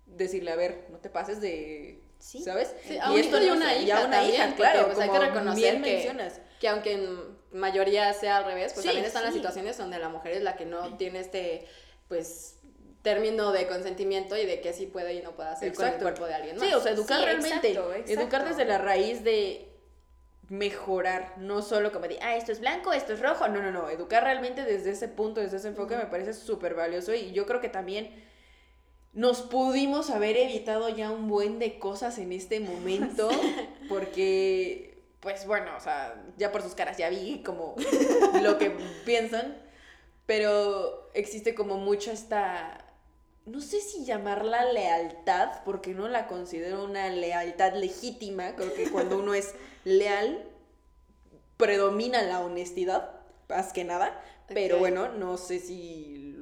[0.07, 2.01] decirle, a ver, no te pases de...
[2.19, 2.43] Sí.
[2.43, 2.75] ¿Sabes?
[2.89, 4.99] Sí, a un hijo y una se- y hija a una también, hija, claro, pues,
[4.99, 6.41] hay que reconocer bien que- mencionas.
[6.59, 10.09] Que aunque en mayoría sea al revés, pues Sí, también están las situaciones donde la
[10.09, 11.67] mujer es la que no tiene este,
[12.09, 12.57] pues,
[13.03, 16.25] término de consentimiento y de qué sí puede y no puede hacer con el cuerpo
[16.25, 16.67] de alguien más.
[16.67, 17.69] Sí, o sea, educar Sí, realmente.
[17.73, 18.21] exacto, exacto.
[18.23, 19.69] Educar desde la raíz de
[20.49, 23.49] mejorar, no solo como de, ah, esto es blanco, esto es rojo.
[23.49, 23.89] No, no, no.
[23.89, 27.61] Educar realmente desde ese punto, desde ese enfoque, me parece súper valioso y yo creo
[27.61, 28.11] que también
[29.13, 33.29] nos pudimos haber evitado ya un buen de cosas en este momento
[33.89, 37.77] porque, pues bueno, o sea, ya por sus caras ya vi como
[38.43, 38.71] lo que
[39.05, 39.57] piensan,
[40.27, 42.84] pero existe como mucho esta
[43.47, 48.55] no sé si llamarla lealtad, porque no la considero una lealtad legítima.
[48.57, 50.43] Creo que cuando uno es leal,
[51.57, 53.11] predomina la honestidad,
[53.49, 54.19] más que nada.
[54.49, 56.37] Pero bueno, no sé si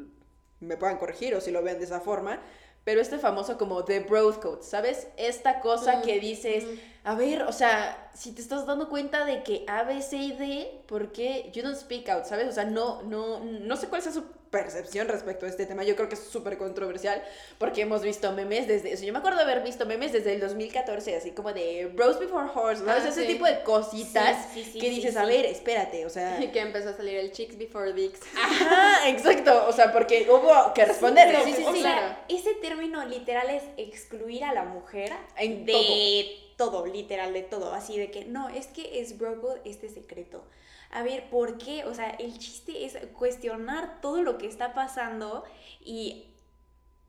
[0.61, 2.41] me puedan corregir o si lo vean de esa forma.
[2.85, 5.07] Pero este famoso como The Broad Code, ¿sabes?
[5.17, 6.79] Esta cosa Mm, que dices, mm.
[7.05, 10.33] a ver, o sea, si te estás dando cuenta de que A, B, C y
[10.33, 12.49] D, ¿por qué you don't speak out, ¿sabes?
[12.49, 15.83] O sea, no, no, no sé cuál sea su percepción respecto a este tema.
[15.83, 17.21] Yo creo que es súper controversial
[17.59, 19.03] porque hemos visto memes desde eso.
[19.05, 22.85] Yo me acuerdo haber visto memes desde el 2014, así como de Bros Before Horse,
[22.85, 23.05] ¿sabes?
[23.05, 23.33] Ah, Ese sí.
[23.33, 26.39] tipo de cositas Sí, sí, sí, que dices, a ver, espérate, o sea...
[26.39, 28.21] Y que empezó a salir el Chicks Before Dicks.
[28.37, 31.35] Ajá, exacto, o sea, porque hubo que responder.
[31.45, 31.81] Sí, sí, sí.
[31.81, 32.15] claro.
[32.29, 36.27] ese término literal es excluir a la mujer En de
[36.59, 36.85] todo.
[36.85, 37.73] literal, de todo.
[37.73, 40.45] Así de que, no, es que es bro code este secreto.
[40.93, 41.85] A ver, ¿por qué?
[41.87, 45.45] O sea, el chiste es cuestionar todo lo que está pasando
[45.81, 46.27] y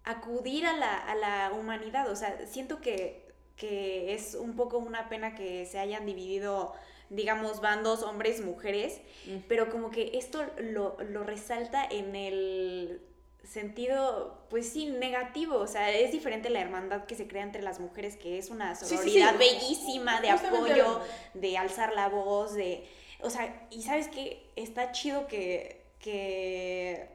[0.03, 2.09] acudir a la, a la humanidad.
[2.11, 6.73] O sea, siento que, que es un poco una pena que se hayan dividido,
[7.09, 9.38] digamos, bandos, hombres, mujeres, Mm.
[9.47, 13.01] pero como que esto lo, lo resalta en el
[13.43, 15.57] sentido, pues sí, negativo.
[15.57, 18.75] O sea, es diferente la hermandad que se crea entre las mujeres, que es una
[18.75, 18.95] sí, sí.
[18.95, 21.01] sororidad bellísima de Justamente apoyo,
[21.34, 22.88] de alzar la voz, de...
[23.24, 27.09] O sea, y sabes que está chido que, que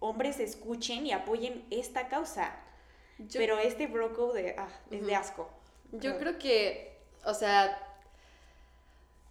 [0.00, 2.54] hombres escuchen y apoyen esta causa.
[3.18, 4.54] Yo- pero este broco de...
[4.58, 5.48] Ah, es de asco.
[5.92, 7.78] Yo creo que, o sea,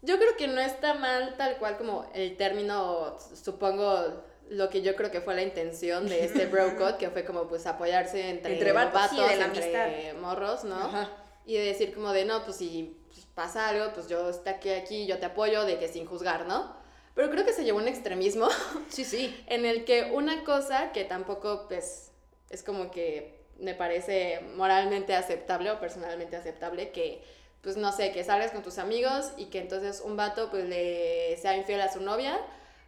[0.02, 4.96] yo creo que no está mal tal cual como el término, supongo, lo que yo
[4.96, 8.54] creo que fue la intención de este bro code, que fue como pues apoyarse entre,
[8.54, 10.76] Entre vatos, sí, de la entre morros, ¿no?
[10.78, 11.10] Ajá.
[11.46, 14.70] Y de decir como de, no, pues si pues, pasa algo, pues yo estoy aquí,
[14.70, 16.76] aquí, yo te apoyo, de que sin juzgar, ¿no?
[17.16, 18.48] Pero creo que se llevó un extremismo
[18.90, 19.44] Sí, sí.
[19.48, 22.12] en el que una cosa que tampoco pues
[22.50, 27.24] es como que me parece moralmente aceptable o personalmente aceptable que
[27.62, 31.38] pues no sé, que salgas con tus amigos y que entonces un vato pues le
[31.38, 32.38] sea infiel a su novia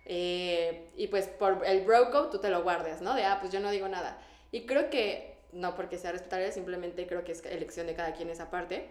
[0.06, 3.16] eh, y pues por el bro code tú te lo guardes, ¿no?
[3.16, 4.18] De, ah, pues yo no digo nada.
[4.52, 8.30] Y creo que, no porque sea respetable, simplemente creo que es elección de cada quien
[8.30, 8.90] esa parte,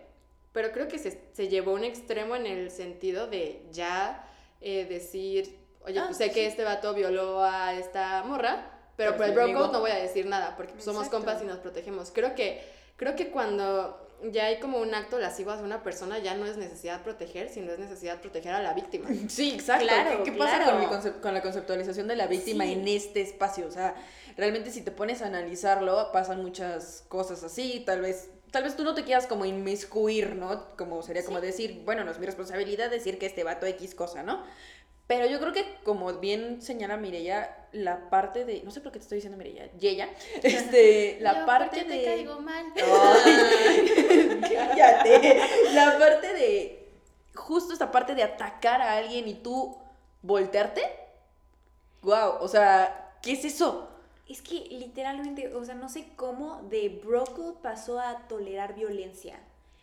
[0.53, 4.27] pero creo que se, se llevó a un extremo en el sentido de ya
[4.61, 6.31] eh, decir, oye, Ah, pues sé sí.
[6.31, 9.73] que este vato violó a esta morra, pero Pero por el es mi bro code
[9.73, 12.11] no voy a decir nada, porque pues, somos compas y nos protegemos.
[12.13, 12.63] Creo que,
[12.97, 16.57] creo que cuando ya hay como un acto lascivo hacia una persona, ya no es
[16.57, 19.09] necesidad proteger, sino es necesidad proteger a la víctima.
[19.29, 19.85] Sí, exacto.
[19.87, 20.89] Claro, ¿Qué, qué pasa claro.
[20.89, 22.73] con, concep- con la conceptualización de la víctima Sí.
[22.73, 23.67] en este espacio?
[23.67, 23.95] O sea,
[24.37, 28.31] realmente si te pones a analizarlo, pasan muchas cosas así, tal vez...
[28.51, 30.77] Tal vez tú no te quieras como inmiscuir, ¿no?
[30.77, 34.23] Como sería como decir, bueno, no es mi responsabilidad decir que este vato X cosa,
[34.23, 34.45] ¿no?
[35.07, 38.63] Pero yo creo que, como bien señala Mireya, la parte de.
[38.63, 39.71] No sé por qué te estoy diciendo Mireya.
[39.77, 40.09] Yeya.
[40.43, 41.19] Este.
[41.21, 41.99] La Yo, parte ¿por qué de.
[41.99, 42.65] te caigo mal?
[42.77, 45.41] Ay, cállate.
[45.73, 46.89] La parte de.
[47.35, 49.77] Justo esta parte de atacar a alguien y tú
[50.23, 50.83] voltearte.
[52.03, 53.89] Wow, o sea, ¿qué es eso?
[54.29, 59.39] Es que literalmente, o sea, no sé cómo de broco pasó a tolerar violencia.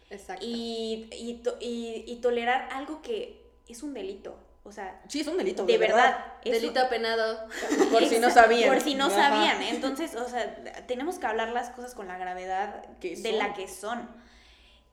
[0.10, 0.44] Exacto.
[0.46, 4.36] Y, y, to- y- y tolerar algo que es un delito.
[4.64, 5.66] O sea, Sí, es un delito.
[5.66, 6.24] de verdad.
[6.46, 7.48] un- Delito penado.
[7.92, 8.70] Por si no sabían.
[8.72, 9.16] Por si no Ajá.
[9.30, 9.62] sabían.
[9.64, 10.56] Entonces, o sea,
[10.88, 14.08] tenemos que hablar las cosas con la gravedad de la que son.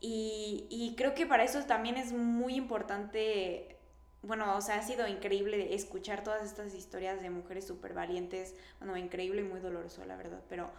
[0.01, 3.77] Y, y creo que para eso también es muy importante,
[4.23, 8.97] bueno, o sea, ha sido increíble escuchar todas estas historias de mujeres súper valientes, bueno,
[8.97, 10.71] increíble y muy doloroso, la verdad, pero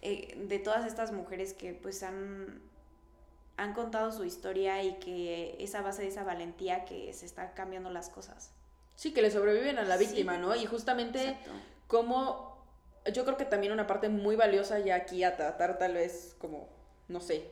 [0.00, 2.62] eh, de todas estas mujeres que pues han,
[3.62, 7.50] han contado su historia y que es a base de esa valentía que se están
[7.54, 8.50] cambiando las cosas.
[8.96, 10.06] Sí, que le sobreviven a la Sí.
[10.06, 10.54] víctima, ¿no?
[10.54, 11.36] Y justamente
[11.86, 12.52] como
[13.12, 16.68] yo creo que también una parte muy valiosa ya aquí a tratar tal vez como,
[17.08, 17.50] no sé,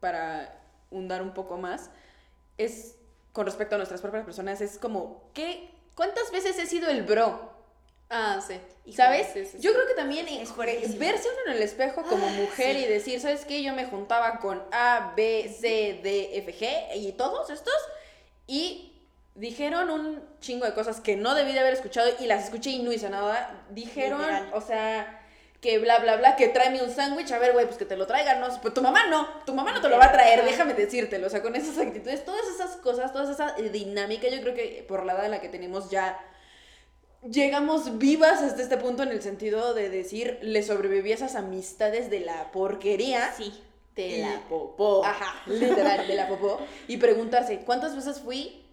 [0.00, 1.90] para hundar un poco más,
[2.58, 2.96] es
[3.32, 5.70] con respecto a nuestras propias personas, es como, ¿qué?
[5.94, 7.51] ¿Cuántas veces he sido el bro?
[8.14, 8.60] Ah, sí.
[8.92, 9.28] ¿Sabes?
[9.32, 9.58] Sí, sí, sí.
[9.60, 13.46] Yo creo que también Es verse uno en el espejo como mujer y decir, ¿sabes
[13.46, 13.62] qué?
[13.62, 17.74] Yo me juntaba con A, B, C, D, F, G y todos estos
[18.46, 18.92] y
[19.34, 22.82] dijeron un chingo de cosas que no debí de haber escuchado y las escuché y
[22.82, 23.64] no hice nada.
[23.70, 24.50] Dijeron, Literal.
[24.52, 25.22] o sea,
[25.62, 28.06] que bla, bla, bla, que tráeme un sándwich, a ver, güey, pues que te lo
[28.06, 30.74] traigan, no, pues tu mamá no, tu mamá no te lo va a traer, déjame
[30.74, 34.84] decírtelo, o sea, con esas actitudes, todas esas cosas, toda esa dinámica, yo creo que
[34.86, 36.18] por la edad en la que tenemos ya
[37.28, 42.10] llegamos vivas hasta este punto en el sentido de decir, le sobreviví a esas amistades
[42.10, 43.32] de la porquería.
[43.36, 43.52] Sí.
[43.94, 45.04] De y- la popó.
[45.04, 46.60] Ajá, literal, de la popó.
[46.88, 48.64] Y preguntarse, ¿cuántas veces fui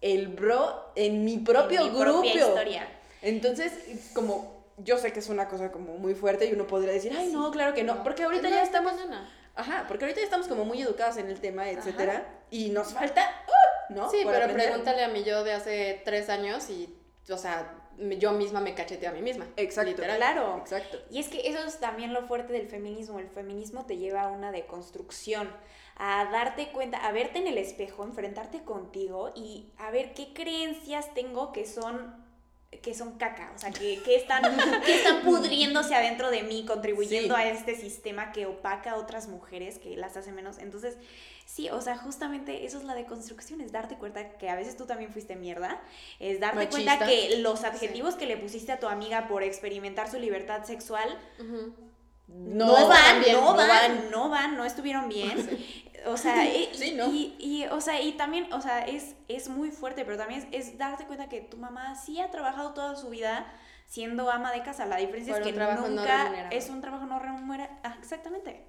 [0.00, 2.20] el bro en mi propio En mi grupo?
[2.22, 2.88] propia historia.
[3.20, 3.72] Entonces,
[4.14, 7.28] como yo sé que es una cosa como muy fuerte y uno podría decir, ay,
[7.32, 8.92] no, claro que no, porque ahorita No, ya estamos...
[9.54, 13.20] Ajá, porque ahorita ya estamos como muy educadas en el tema, etcétera, y nos falta,
[13.90, 13.92] ¡uh!
[13.94, 14.10] ¿no?
[14.10, 14.68] Sí, Por pero aprender.
[14.68, 16.88] pregúntale a mí yo de hace tres años y,
[17.30, 17.70] o sea,
[18.18, 19.46] yo misma me cacheteé a mí misma.
[19.56, 19.90] Exacto.
[19.90, 20.16] Literal.
[20.16, 20.58] Claro.
[20.58, 20.98] Exacto.
[21.10, 23.18] Y es que eso es también lo fuerte del feminismo.
[23.18, 25.50] El feminismo te lleva a una deconstrucción,
[25.96, 31.12] a darte cuenta, a verte en el espejo, enfrentarte contigo y a ver qué creencias
[31.14, 32.20] tengo que son
[32.82, 34.42] que son caca, o sea, que, que están,
[34.86, 37.40] que están pudriéndose adentro de mí, contribuyendo Sí.
[37.40, 40.56] a este sistema que opaca a otras mujeres, que las hace menos.
[40.56, 40.96] Entonces,
[41.46, 44.86] sí, o sea, justamente eso es la deconstrucción, es darte cuenta que a veces tú
[44.86, 45.80] también fuiste mierda,
[46.18, 46.96] es darte Machista.
[46.98, 51.08] cuenta que los adjetivos que le pusiste a tu amiga por experimentar su libertad sexual
[52.28, 54.10] no, van, no no van, van.
[54.10, 55.48] no van, no estuvieron bien.
[56.04, 57.06] O sea, y, Sí, ¿no?
[57.12, 60.68] y, y, o sea, y también, o sea, es, es muy fuerte, pero también es,
[60.70, 63.46] es darte cuenta que tu mamá sí ha trabajado toda su vida
[63.86, 64.86] siendo ama de casa.
[64.86, 67.70] La diferencia es que nunca es un trabajo no remunerado.
[67.84, 68.64] Ah, exactamente.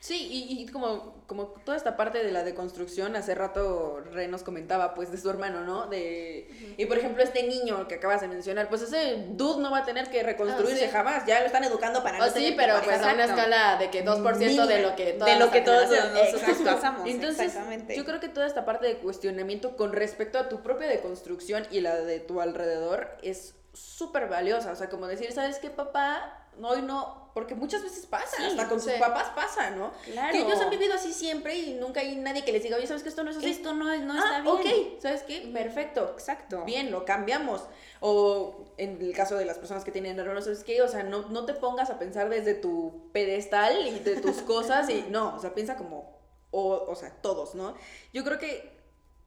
[0.00, 4.44] Sí, y, y como, como toda esta parte de la deconstrucción, hace rato Re nos
[4.44, 5.88] comentaba pues de su hermano, ¿no?
[5.88, 9.78] De, y por ejemplo este niño que acabas de mencionar, pues ese dude no va
[9.78, 10.92] a tener que reconstruirse Ah, sí.
[10.92, 13.90] jamás, ya lo están educando para Oh, no sí, pero pues a una escala de
[13.90, 14.66] que 2% de Mínima.
[14.88, 17.02] lo que todas de lo que todos nosotros pasamos.
[17.08, 17.96] Entonces, exactamente.
[17.96, 21.80] yo creo que toda esta parte de cuestionamiento con respecto a tu propia deconstrucción y
[21.80, 24.72] la de tu alrededor es súper valiosa.
[24.72, 26.44] O sea, como decir, ¿sabes qué, papá?
[26.62, 27.30] Hoy no.
[27.34, 29.92] Porque muchas veces pasa, Sí, hasta con sus papás pasa, ¿no?
[30.06, 30.32] Claro.
[30.32, 33.04] Que ellos han vivido así siempre y nunca hay nadie que les diga, oye, ¿sabes
[33.04, 33.48] que esto no es así?
[33.48, 34.54] Esto no, es- no ah, está bien.
[34.96, 35.48] ok, ¿sabes qué?
[35.52, 36.10] Perfecto.
[36.14, 36.64] Exacto.
[36.64, 37.62] Bien, lo cambiamos.
[38.00, 40.82] O en el caso de las personas que tienen hermanos, ¿sabes qué?
[40.82, 44.88] O sea, no, no te pongas a pensar desde tu pedestal y de tus cosas
[44.90, 46.18] y no, o sea, piensa como,
[46.50, 47.74] o, o sea, todos, ¿no?
[48.12, 48.76] Yo creo que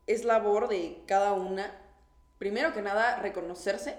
[0.08, 1.72] es labor de cada una,
[2.40, 3.98] primero que nada, reconocerse,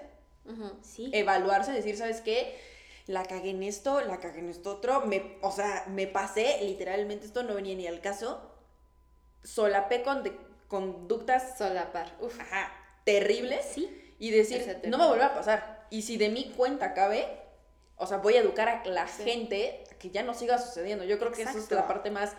[0.81, 1.09] Sí.
[1.13, 2.57] evaluarse, decir, ¿sabes qué?
[3.07, 7.25] La cagué en esto, la cagué en esto otro, me, o sea, me pasé, literalmente
[7.25, 8.41] esto no venía ni al caso,
[9.43, 10.37] solapé con de-
[10.67, 12.15] conductas Solapar.
[12.19, 12.39] Uf.
[12.39, 12.71] ajá,
[13.03, 14.15] terribles Sí.
[14.19, 15.85] y decir, no me vuelva a pasar.
[15.89, 17.27] Y si de mi cuenta cabe,
[17.97, 19.23] o sea, voy a educar a la Sí.
[19.23, 21.03] gente a que ya no siga sucediendo.
[21.03, 21.75] Yo creo que esa es Exacto.
[21.75, 22.31] la parte más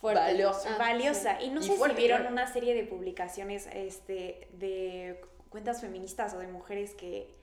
[0.00, 0.20] Fuerte.
[0.20, 0.74] valiosa.
[0.74, 1.42] Ah, valiosa.
[1.42, 2.32] Y no Y sé fuerte, si vieron claro.
[2.32, 5.20] una serie de publicaciones este, de
[5.50, 7.34] cuentas feministas o de mujeres que,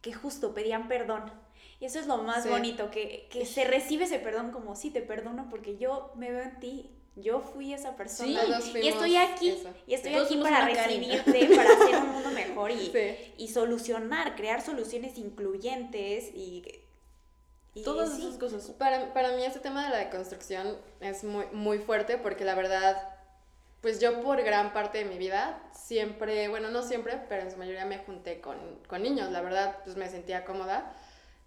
[0.00, 1.32] que justo pedían perdón.
[1.80, 2.48] Y eso es lo más Sí.
[2.48, 6.42] bonito, que, que se recibe ese perdón como, sí, te perdono porque yo me veo
[6.42, 6.90] en ti.
[7.16, 8.60] Yo fui esa persona.
[8.60, 9.48] Sí, y estoy aquí.
[9.50, 9.70] eso.
[9.88, 13.34] Y estoy Todos aquí para recibirte, para hacer un mundo mejor y, Sí.
[13.38, 16.62] y solucionar, crear soluciones incluyentes y...
[17.74, 18.22] y Todas sí.
[18.22, 18.70] esas cosas.
[18.72, 22.96] Para, para mí este tema de la deconstrucción es muy, muy fuerte porque la verdad,
[23.80, 27.56] pues yo por gran parte de mi vida siempre, bueno, no siempre, pero en su
[27.56, 28.56] mayoría me junté con,
[28.86, 30.92] con niños, la verdad, pues me sentía cómoda.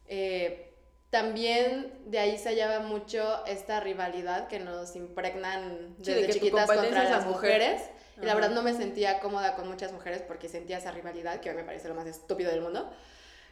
[0.07, 0.73] Eh,
[1.09, 6.34] también de ahí se hallaba mucho esta rivalidad que nos impregnan Sí, de desde tu
[6.34, 7.59] chiquitas contra las mujer.
[7.59, 7.82] mujeres.
[8.21, 11.49] Y la verdad no me sentía cómoda con muchas mujeres porque sentía esa rivalidad, que
[11.49, 12.89] hoy me parece lo más estúpido del mundo.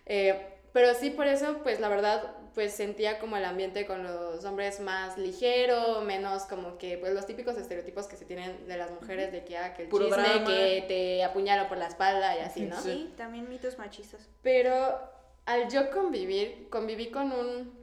[0.05, 4.43] Eh, pero sí, por eso, pues la verdad, pues sentía como el ambiente con los
[4.45, 8.91] hombres más ligero, menos como que, pues los típicos estereotipos que se tienen de las
[8.91, 10.45] mujeres, de que, ah, que el Puro chisme, drama.
[10.45, 12.79] que te apuñalo por la espalda y así, ¿no?
[12.81, 12.91] Sí.
[12.91, 14.27] Sí, también mitos machistas.
[14.41, 14.99] Pero
[15.45, 17.73] al yo convivir, conviví con un,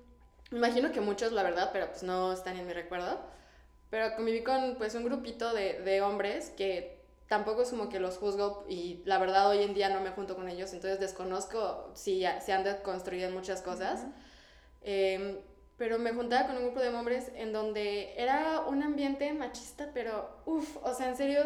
[0.52, 3.20] imagino que muchos, la verdad, pero pues no están en mi recuerdo,
[3.90, 6.95] pero conviví con pues un grupito de, de hombres que
[7.28, 10.36] tampoco es como que los juzgo y la verdad hoy en día no me junto
[10.36, 14.06] con ellos, entonces desconozco si ya- se han deconstruido en muchas cosas.
[14.82, 15.38] Em,
[15.76, 20.30] pero me juntaba con un grupo de hombres en donde era un ambiente machista, pero
[20.46, 21.42] uff, o sea, en serio,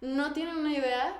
[0.00, 1.14] no tienen una idea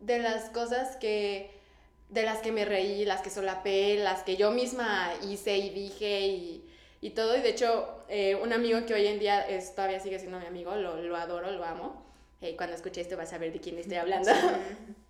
[0.00, 1.60] de las cosas que,
[2.08, 6.20] de las que me reí, las que solapé, las que yo misma hice y dije
[6.26, 6.68] y,
[7.00, 7.36] y todo.
[7.36, 10.46] Y de hecho, eh, un amigo que hoy en día es, todavía sigue siendo mi
[10.46, 12.02] amigo, lo, lo adoro, lo amo.
[12.42, 14.30] Eh, cuando escuché esto vas a ver de quién estoy hablando.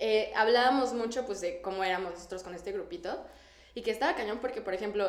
[0.00, 3.24] Eh, hablábamos mucho pues de cómo éramos nosotros con este grupito
[3.76, 5.08] y que estaba cañón porque, por ejemplo,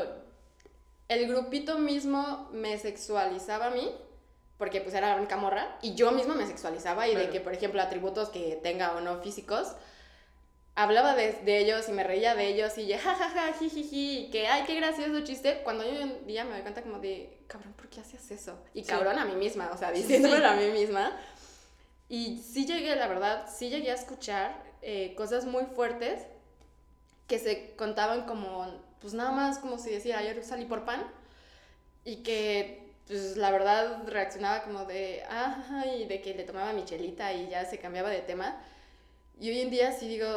[1.09, 3.91] el grupito mismo me sexualizaba a mí
[4.59, 7.31] porque pues era la única morra y yo misma me sexualizaba y de Claro.
[7.33, 9.73] que, por ejemplo, atributos que tenga o no físicos,
[10.75, 14.47] hablaba de, de ellos y me reía de ellos y ya, jajaja, jijiji, y que,
[14.47, 17.87] ay, qué gracioso chiste, cuando yo en día me doy cuenta como de, cabrón, ¿por
[17.89, 18.55] qué hacías eso?
[18.73, 18.89] Y Sí.
[18.89, 20.43] cabrón a mí misma, o sea, diciéndolo sí.
[20.43, 21.17] a mí misma.
[22.07, 26.21] Y sí llegué, la verdad, sí llegué a escuchar eh, cosas muy fuertes
[27.27, 28.67] que se contaban como,
[29.01, 31.03] pues nada más como si decía, ayer salí por pan
[32.03, 37.33] y que, pues la verdad reaccionaba como de, ah, y de que le tomaba michelita
[37.33, 38.61] y ya se cambiaba de tema.
[39.39, 40.27] Y hoy en día sí digo,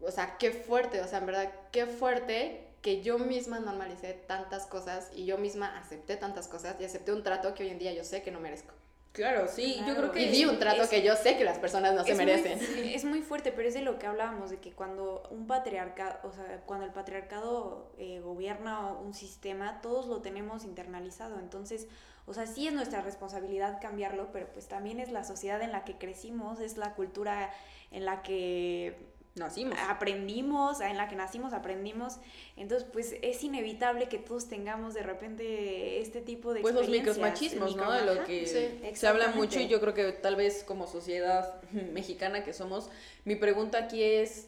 [0.00, 4.66] o sea, qué fuerte, o sea, en verdad, qué fuerte que yo misma normalicé tantas
[4.66, 7.92] cosas y yo misma acepté tantas cosas y acepté un trato que hoy en día
[7.92, 8.74] yo sé que no merezco.
[9.14, 10.22] Claro, sí, yo creo que...
[10.22, 12.26] Y di un trato es- que yo sé que las personas no se es muy-
[12.26, 12.58] merecen.
[12.84, 16.32] es muy fuerte, pero es de lo que hablábamos, de que cuando un patriarcado, o
[16.32, 21.38] sea, cuando el patriarcado eh, gobierna un sistema, todos lo tenemos internalizado.
[21.38, 21.86] Entonces,
[22.26, 25.84] o sea, sí es nuestra responsabilidad cambiarlo, pero pues también es la sociedad en la
[25.84, 27.52] que crecimos, es la cultura
[27.92, 29.76] en la que Nacimos.
[29.88, 32.18] aprendimos, en la que nacimos aprendimos.
[32.56, 37.16] Entonces, pues es inevitable que todos tengamos de repente este tipo de Pues los experiencias.
[37.16, 37.90] micromachismos, ¿no?
[37.90, 41.60] De lo que sí, se habla mucho y yo creo que tal vez como sociedad
[41.92, 42.90] mexicana que somos,
[43.24, 44.46] mi pregunta aquí es,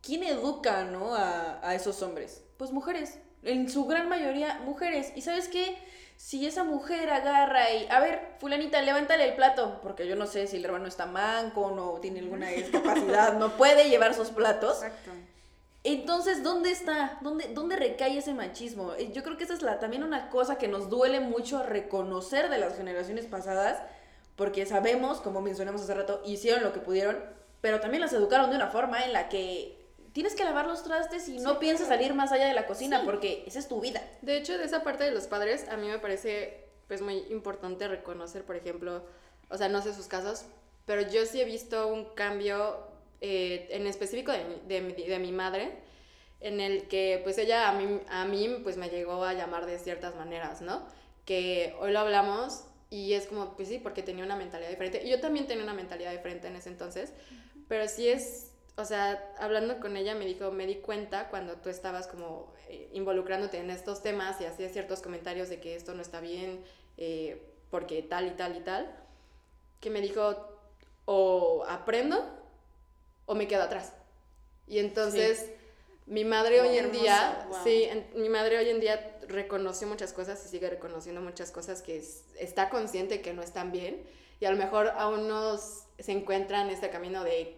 [0.00, 1.14] ¿quién educa, no?
[1.14, 2.42] A, a esos hombres.
[2.56, 5.12] Pues mujeres, en su gran mayoría mujeres.
[5.16, 5.76] ¿Y sabes qué?
[6.16, 10.46] Si esa mujer agarra y, a ver, fulanita, levántale el plato, porque yo no sé
[10.46, 14.82] si el hermano está manco o no tiene alguna discapacidad, no puede llevar sus platos.
[14.82, 15.10] Exacto.
[15.84, 17.18] Entonces, ¿dónde está?
[17.20, 18.94] ¿Dónde, ¿Dónde recae ese machismo?
[18.94, 22.50] Eh, Yo creo que esa es la, también una cosa que nos duele mucho reconocer
[22.50, 23.80] de las generaciones pasadas,
[24.34, 27.22] porque sabemos, como mencionamos hace rato, hicieron lo que pudieron,
[27.60, 29.85] pero también las educaron de una forma en la que
[30.16, 33.44] tienes que lavar los trastes y no piensas salir más allá de la cocina, porque
[33.46, 34.02] esa es tu vida.
[34.22, 37.86] De hecho, de esa parte de los padres, a mí me parece pues muy importante
[37.86, 39.04] reconocer, por ejemplo,
[39.50, 40.46] o sea, no sé sus casos,
[40.86, 42.78] pero yo sí he visto un cambio
[43.20, 45.72] eh, en específico de, de, de mi madre,
[46.40, 49.78] en el que pues ella a mí, a mí pues me llegó a llamar de
[49.78, 50.86] ciertas maneras, ¿no?
[51.26, 55.02] Que hoy lo hablamos y es como, pues sí, porque tenía una mentalidad diferente.
[55.04, 57.12] Y yo también tenía una mentalidad diferente en ese entonces,
[57.68, 61.68] pero sí es, o sea, hablando con ella me dijo, me di cuenta cuando tú
[61.70, 66.02] estabas como eh, involucrándote en estos temas y hacías ciertos comentarios de que esto no
[66.02, 66.62] está bien,
[66.98, 68.94] eh, porque tal y tal y tal,
[69.80, 70.36] que me dijo,
[71.06, 72.22] o aprendo
[73.26, 73.92] o me quedo atrás.
[74.66, 75.50] Y entonces
[76.06, 77.58] mi madre Wow, hoy en hermoso, día, wow.
[77.64, 81.82] sí, en- mi madre hoy en día reconoció muchas cosas y sigue reconociendo muchas cosas
[81.82, 84.04] que es- está consciente que no están bien
[84.38, 87.56] y a lo mejor aún no se encuentra en este camino de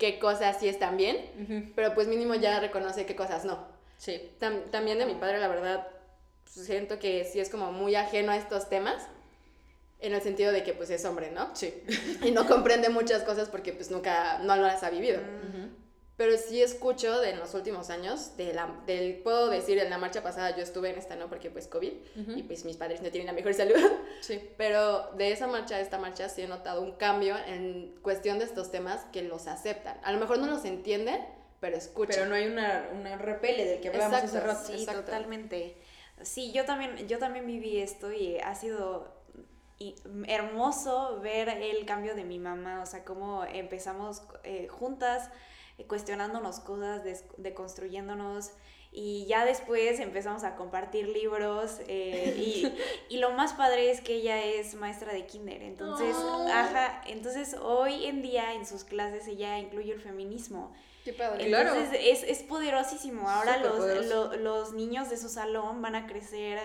[0.00, 3.68] qué cosas sí están bien, pero pues mínimo ya reconoce qué cosas no.
[3.98, 4.32] Sí.
[4.40, 5.86] Tam- también de mi padre, la verdad,
[6.42, 9.06] pues, siento que sí es como muy ajeno a estos temas,
[10.00, 11.54] en el sentido de que pues es hombre, ¿no?
[11.54, 11.72] Sí.
[12.24, 15.20] Y no comprende muchas cosas porque pues nunca, no las ha vivido.
[15.20, 15.79] Mm.
[16.20, 19.96] Pero sí escucho de en los últimos años, de la, del, puedo decir, en la
[19.96, 21.28] marcha pasada yo estuve en esta, ¿no?
[21.30, 21.92] Porque pues COVID,
[22.36, 23.74] y pues mis padres no tienen la mejor salud.
[24.20, 24.38] Sí.
[24.58, 28.44] Pero de esa marcha a esta marcha sí he notado un cambio en cuestión de
[28.44, 29.98] estos temas que los aceptan.
[30.04, 31.24] A lo mejor no los entienden,
[31.58, 32.16] pero escuchan.
[32.16, 34.66] Pero no hay una, una repele del que hablamos hace Exacto, rato.
[34.66, 35.04] Sí, Exacto.
[35.04, 35.76] totalmente.
[36.20, 39.08] Sí, yo también, yo también viví esto y ha sido
[39.78, 39.94] y-
[40.28, 45.30] hermoso ver el cambio de mi mamá, o sea, cómo empezamos eh, juntas
[45.88, 47.02] cuestionándonos cosas,
[47.36, 48.50] deconstruyéndonos
[48.92, 52.34] y ya después empezamos a compartir libros eh,
[53.08, 56.48] y, y lo más padre es que ella es maestra de kinder, entonces, Oh.
[56.52, 60.72] ajá, entonces hoy en día en sus clases ella incluye el feminismo.
[61.04, 61.46] Qué padre.
[61.46, 61.72] Claro.
[61.74, 63.28] Entonces es, es poderosísimo.
[63.30, 66.58] Ahora los, lo- los niños de su salón van a crecer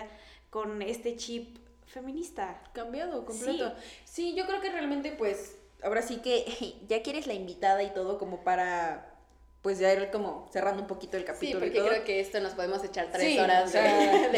[0.50, 2.60] con este chip feminista.
[2.74, 3.72] Cambiado, completo.
[4.04, 4.34] Sí.
[4.34, 6.44] yo creo que realmente, pues, ahora sí que
[6.88, 9.14] ya quieres la invitada y todo como para,
[9.62, 11.88] pues, ya ir como cerrando un poquito el Sí, capítulo porque y todo.
[11.88, 13.80] creo que esto nos podemos echar tres Sí, horas de,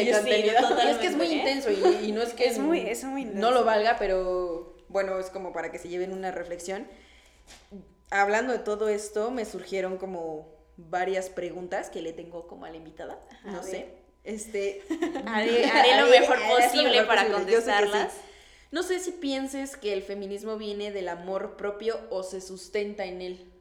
[0.01, 0.53] y de sí, contenido.
[0.85, 1.33] Y es que es muy ¿eh?
[1.33, 5.19] intenso y, y no es que Es muy- es muy no lo valga, pero bueno,
[5.19, 6.87] es como para que se lleven una reflexión.
[8.11, 12.77] Hablando de todo esto, me surgieron como varias preguntas que le tengo como a la
[12.77, 13.19] invitada.
[13.43, 13.63] A no ver.
[13.63, 13.87] sé.
[14.23, 14.81] Este,
[15.27, 17.91] Haré, haré lo mejor haré lo posible mejor para posible, yo sé que sí.
[17.91, 18.13] contestarlas.
[18.71, 23.21] No sé si pienses que el feminismo viene del amor propio o se sustenta en
[23.21, 23.51] él.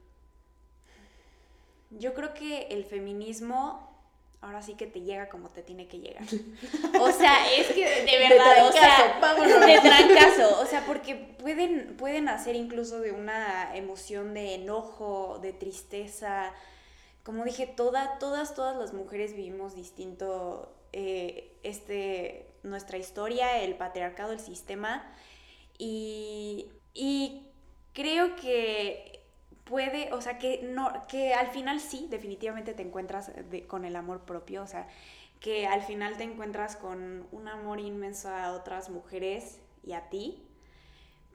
[1.91, 3.89] Yo creo que el feminismo
[4.41, 6.23] ahora sí que te llega como te tiene que llegar.
[7.01, 9.61] O sea, es que de verdad, o sea, vámonos.
[9.67, 15.53] de trancazo, o sea, porque pueden pueden hacer incluso de una emoción de enojo, de
[15.53, 16.53] tristeza.
[17.23, 24.33] Como dije, toda, todas, todas las mujeres vivimos distinto eh, este, nuestra historia, el patriarcado,
[24.33, 25.11] el sistema.
[25.79, 27.47] Y, y
[27.95, 29.23] creo que
[29.65, 33.97] puede, o sea, que, no, que al final sí, definitivamente te encuentras de- con el
[33.97, 34.89] amor propio, o sea,
[35.41, 40.43] que al final te encuentras con un amor inmenso a otras mujeres y a ti.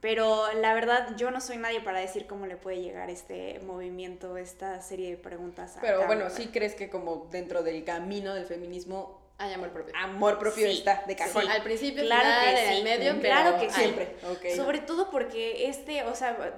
[0.00, 4.36] Pero la verdad, yo no soy nadie para decir cómo le puede llegar este movimiento,
[4.36, 5.78] esta serie de preguntas.
[5.78, 9.92] a Pero bueno, sí crees que como dentro del camino del feminismo, Hay amor propio.
[9.96, 11.48] amor propio Sí, está de cajón.
[11.48, 13.72] Al principio, Claro final, que en el medio, pero claro que hay.
[13.72, 14.16] Siempre.
[14.30, 14.56] Ok.
[14.56, 16.54] Sobre todo porque este, o sea,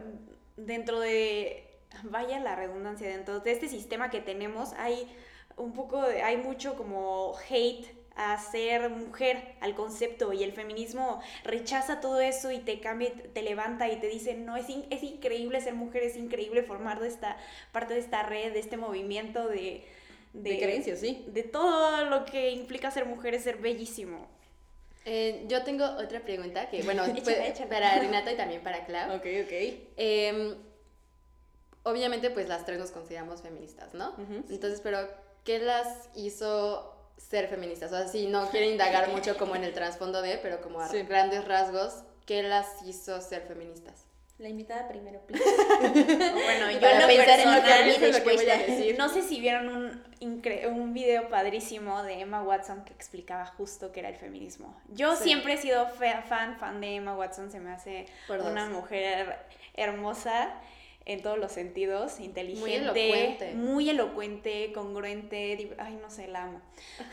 [0.57, 5.11] dentro de, vaya la redundancia, dentro de este sistema que tenemos hay
[5.57, 11.21] un poco, de- hay mucho como hate a ser mujer, al concepto, y el feminismo
[11.45, 15.03] rechaza todo eso y te cambia, te levanta y te dice, no, es, in- es
[15.03, 17.37] increíble ser mujer, es increíble formar de esta
[17.73, 19.87] parte de esta red, de este movimiento de...
[20.43, 21.25] De creencias, sí.
[21.29, 24.27] De todo lo que implica ser mujer es ser bellísimo.
[25.05, 27.69] Eh, yo tengo otra pregunta que, bueno, échala.
[27.69, 29.17] para Renata y también para Clau.
[29.17, 29.53] Ok, ok.
[29.97, 30.55] Em,
[31.85, 34.15] obviamente pues las tres nos consideramos feministas, ¿no?
[34.51, 34.99] Entonces, pero
[35.45, 37.93] ¿qué las hizo ser feministas?
[37.93, 40.89] O sea, si no quiere indagar mucho como en el trasfondo de, pero como a
[40.91, 41.03] Sí.
[41.03, 44.05] grandes rasgos, ¿qué las hizo ser feministas?
[44.39, 45.43] La invitada primero, please.
[45.81, 48.37] Bueno, yo Para en lo pensar en lo que personal, a mí es lo que
[48.37, 48.99] voy a decir.
[48.99, 53.93] No sé si vieron un, incre- un video padrísimo de Emma Watson que explicaba justo
[53.93, 54.79] qué era el feminismo.
[54.89, 55.25] Yo Sí.
[55.25, 58.49] siempre he sido fan, fan de Emma Watson, se me hace Por dos.
[58.51, 59.37] una mujer
[59.75, 60.53] hermosa
[61.07, 63.55] en todos los sentidos, inteligente, elocuente.
[63.55, 66.61] muy elocuente, congruente, ay no sé, la amo.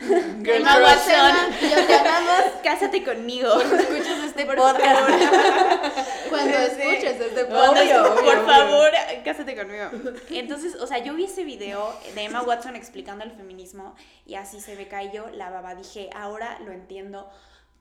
[0.42, 0.64] Girl.
[0.64, 3.48] Watson, yo te amamos, cásate conmigo.
[3.60, 4.98] Escuchas este Por podcast.
[4.98, 5.92] favor.
[6.28, 8.20] Cuando escuches este podcast.
[8.20, 8.90] por favor,
[9.24, 9.90] cásate conmigo.
[10.30, 13.94] Entonces, o sea, yo vi ese video de Emma Watson explicando el feminismo
[14.26, 15.76] y así se me cayó la baba.
[15.76, 17.30] Dije, ahora lo entiendo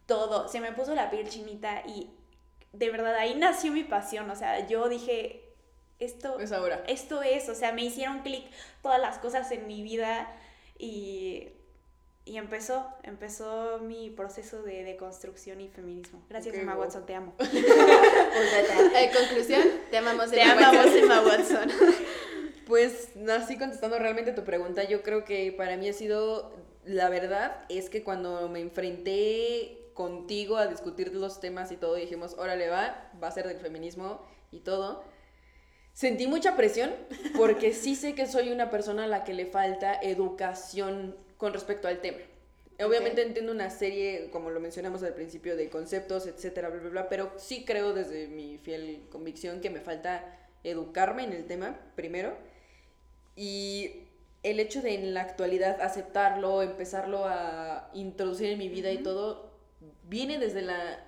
[0.05, 0.47] todo.
[0.47, 2.11] Se me puso la piel chinita y
[2.71, 4.29] de verdad ahí nació mi pasión.
[4.29, 5.42] O sea, yo dije,
[6.03, 6.83] esto, Es ahora.
[6.87, 8.43] esto es, o sea, me hicieron clic
[8.81, 10.27] todas las cosas en mi vida
[10.77, 11.49] y,
[12.25, 16.23] y empezó, empezó mi proceso de deconstrucción y feminismo.
[16.29, 16.83] Gracias, Emma wow.
[16.83, 17.33] Watson, te amo.
[18.95, 20.29] Eh, conclusión, te amamos.
[20.31, 20.75] Te Emma Watson.
[20.75, 21.69] amamos, Emma Watson.
[22.65, 26.53] Pues así contestando realmente tu pregunta, yo creo que para mí ha sido,
[26.85, 32.35] la verdad es que cuando me enfrenté contigo a discutir los temas y todo, dijimos,
[32.37, 35.03] órale va, va a ser del feminismo y todo,
[35.93, 36.91] sentí mucha presión
[37.37, 41.87] porque sí sé que soy una persona a la que le falta educación con respecto
[41.87, 42.17] al tema.
[42.83, 47.09] Obviamente entiendo una serie, como lo mencionamos al principio, de conceptos, etcétera, bla, bla, bla,
[47.09, 50.25] pero sí creo desde mi fiel convicción que me falta
[50.63, 52.35] educarme en el tema primero.
[53.35, 54.07] Y
[54.41, 59.51] el hecho de en la actualidad aceptarlo, empezarlo a introducir en mi vida y todo,
[60.03, 61.05] viene desde la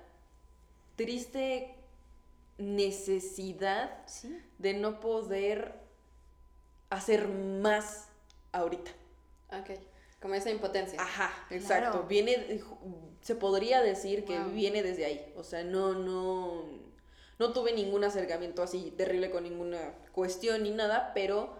[0.96, 1.75] triste
[2.58, 4.40] necesidad Sí.
[4.58, 5.74] de no poder
[6.90, 8.08] hacer más
[8.52, 8.90] ahorita.
[9.52, 9.78] Ok,
[10.20, 11.00] como esa impotencia.
[11.00, 11.90] Ajá, exacto.
[11.92, 12.06] Claro.
[12.08, 12.60] Viene,
[13.20, 15.32] se podría decir que viene desde ahí.
[15.36, 16.64] O sea, no, no,
[17.38, 21.54] no tuve ningún acercamiento así terrible con ninguna cuestión ni nada, pero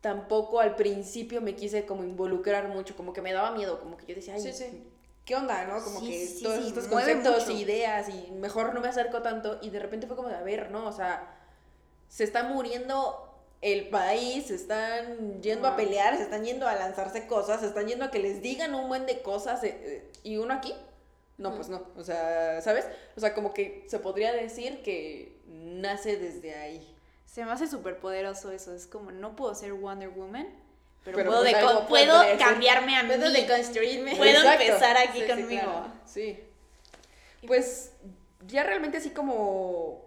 [0.00, 4.06] tampoco al principio me quise como involucrar mucho, como que me daba miedo, como que
[4.06, 4.84] yo decía, ay, Sí, sí.
[5.28, 5.84] ¿Qué onda, no?
[5.84, 9.22] Como Sí, que sí, todos sí, estos conceptos y ideas y mejor no me acerco
[9.22, 10.86] tanto y de repente fue como de, a ver, ¿no?
[10.88, 11.36] O sea,
[12.08, 13.24] se está muriendo
[13.60, 15.76] el país, se están yendo a Wow.
[15.76, 18.88] pelear, se están yendo a lanzarse cosas, se están yendo a que les digan un
[18.88, 20.74] buen de cosas eh, eh, y uno aquí,
[21.38, 22.86] no, pues no, o sea, ¿sabes?
[23.16, 26.94] O sea, como que se podría decir que nace desde ahí.
[27.26, 28.74] Se me hace súper poderoso eso.
[28.74, 30.48] Es como, no puedo ser Wonder Woman,
[31.12, 31.30] pero, Pero
[31.60, 33.08] puedo, pues puedo cambiarme a mí.
[33.14, 34.16] Puedo deconstruirme.
[34.16, 34.62] Puedo Exacto.
[34.64, 35.62] empezar aquí Sí, sí, conmigo.
[35.62, 35.92] claro.
[36.06, 36.40] Sí.
[37.46, 37.92] Pues
[38.46, 40.04] ya realmente así como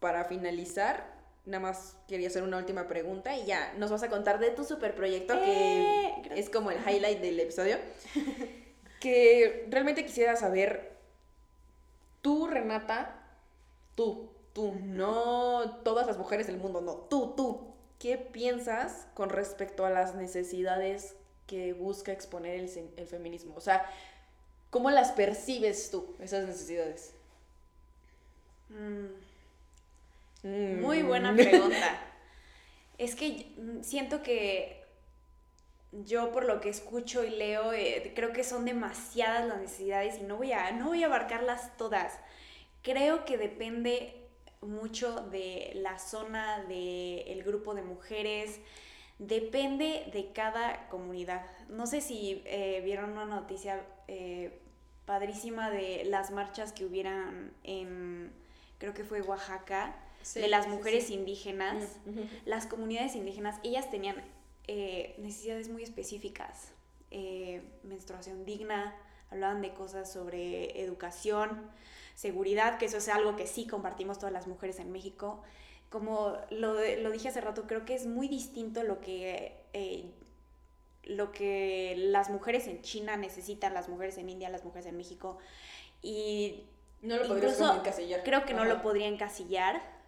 [0.00, 1.04] para finalizar,
[1.44, 4.64] nada más quería hacer una última pregunta y ya nos vas a contar de tu
[4.64, 6.46] super proyecto Eh, que gracias.
[6.46, 7.76] es como el highlight del episodio.
[9.00, 10.92] que realmente quisiera saber,
[12.22, 13.16] tú Renata,
[13.94, 17.69] tú, tú, no todas las mujeres del mundo, no, tú, tú,
[18.00, 21.14] ¿qué piensas con respecto a las necesidades
[21.46, 23.54] que busca exponer el, feminismo?
[23.54, 23.88] O sea,
[24.70, 27.12] ¿cómo las percibes tú, esas necesidades?
[28.70, 29.30] Mm,
[30.42, 30.80] Mm.
[30.80, 32.00] muy buena pregunta.
[32.98, 34.80] es que mm, siento que
[35.92, 40.22] yo por lo que escucho y leo, eh, creo que son demasiadas las necesidades y
[40.22, 42.18] no voy a, no voy a abarcarlas todas.
[42.82, 44.19] Creo que depende
[44.62, 48.60] mucho de la zona, del grupo de mujeres,
[49.18, 51.44] depende de cada comunidad.
[51.68, 54.60] No sé si eh, vieron una noticia eh,
[55.06, 58.32] padrísima de las marchas que hubieran en,
[58.78, 61.14] creo que fue Oaxaca, Sí, de las mujeres sí.
[61.14, 61.98] indígenas.
[62.04, 62.26] Ujú.
[62.44, 64.16] Las comunidades indígenas, ellas tenían
[64.66, 66.72] eh, necesidades muy específicas.
[67.10, 68.94] Eh, menstruación digna,
[69.30, 71.70] hablaban de cosas sobre educación,
[72.14, 75.42] seguridad, que eso es algo que sí compartimos todas las mujeres en México.
[75.88, 80.12] Como lo, lo dije hace rato, creo que es muy distinto lo que, eh,
[81.04, 85.38] lo que las mujeres en China necesitan, las mujeres en India, las mujeres en México.
[86.02, 86.64] Y
[87.02, 88.22] No lo podrías encasillar.
[88.22, 89.99] creo que no lo podría encasillar.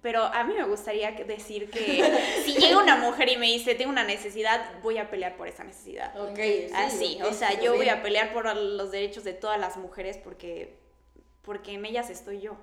[0.00, 2.02] Pero a mí me gustaría decir que
[2.44, 5.64] si llega una mujer y me dice, tengo una necesidad, voy a pelear por esa
[5.64, 6.18] necesidad.
[6.20, 9.58] Ok, sí, Así, ok, o sea, yo voy a pelear por los derechos de todas
[9.60, 10.76] las mujeres porque,
[11.42, 12.56] porque en ellas estoy yo.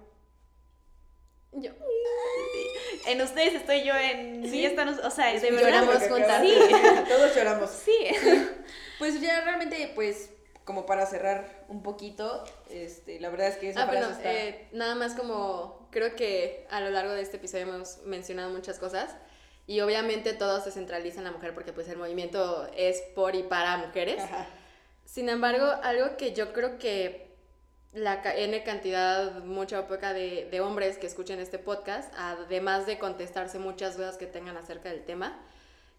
[1.53, 1.71] Yo.
[3.07, 5.83] En ustedes estoy yo, en mí están, o sea, de verdad.
[5.83, 6.41] Lloramos juntas.
[6.41, 7.69] de- Todos lloramos.
[7.69, 8.07] Sí.
[8.99, 10.29] Pues ya realmente, pues,
[10.71, 14.33] como para cerrar un poquito, este, la verdad es que esa Ah, bueno, frase está...
[14.33, 18.79] eh, nada más como creo que a lo largo de este episodio hemos mencionado muchas
[18.79, 19.13] cosas.
[19.67, 23.43] y obviamente todo se centraliza en la mujer porque pues el movimiento es por y
[23.43, 24.23] para mujeres.
[25.05, 27.35] Sin embargo, algo que yo creo que
[27.93, 32.97] la N cantidad, mucha o poca de, de, hombres que escuchen este podcast, además de
[32.97, 35.37] contestarse muchas dudas que tengan acerca del tema,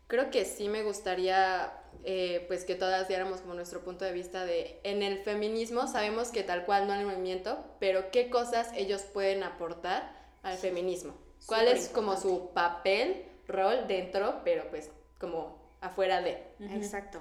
[0.06, 1.72] creo que sí me gustaría
[2.05, 6.30] eh, pues que todas diéramos como nuestro punto de vista de en el feminismo sabemos
[6.30, 10.12] que tal cual no hay movimiento, pero qué cosas ellos pueden aportar
[10.43, 11.14] al feminismo.
[11.47, 16.43] ¿Cuál es como su papel, rol dentro, pero pues como afuera de?
[16.61, 17.20] Exacto.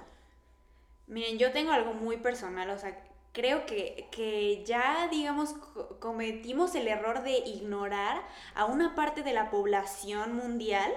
[1.06, 2.96] Miren, yo tengo algo muy personal, o sea,
[3.32, 5.54] creo que, que, ya, digamos,
[6.00, 8.22] cometimos el error de ignorar
[8.54, 10.92] a una parte de la población mundial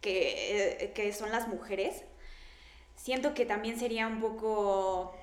[0.00, 2.04] que, eh, que son las mujeres.
[2.98, 5.14] Siento que también sería un poco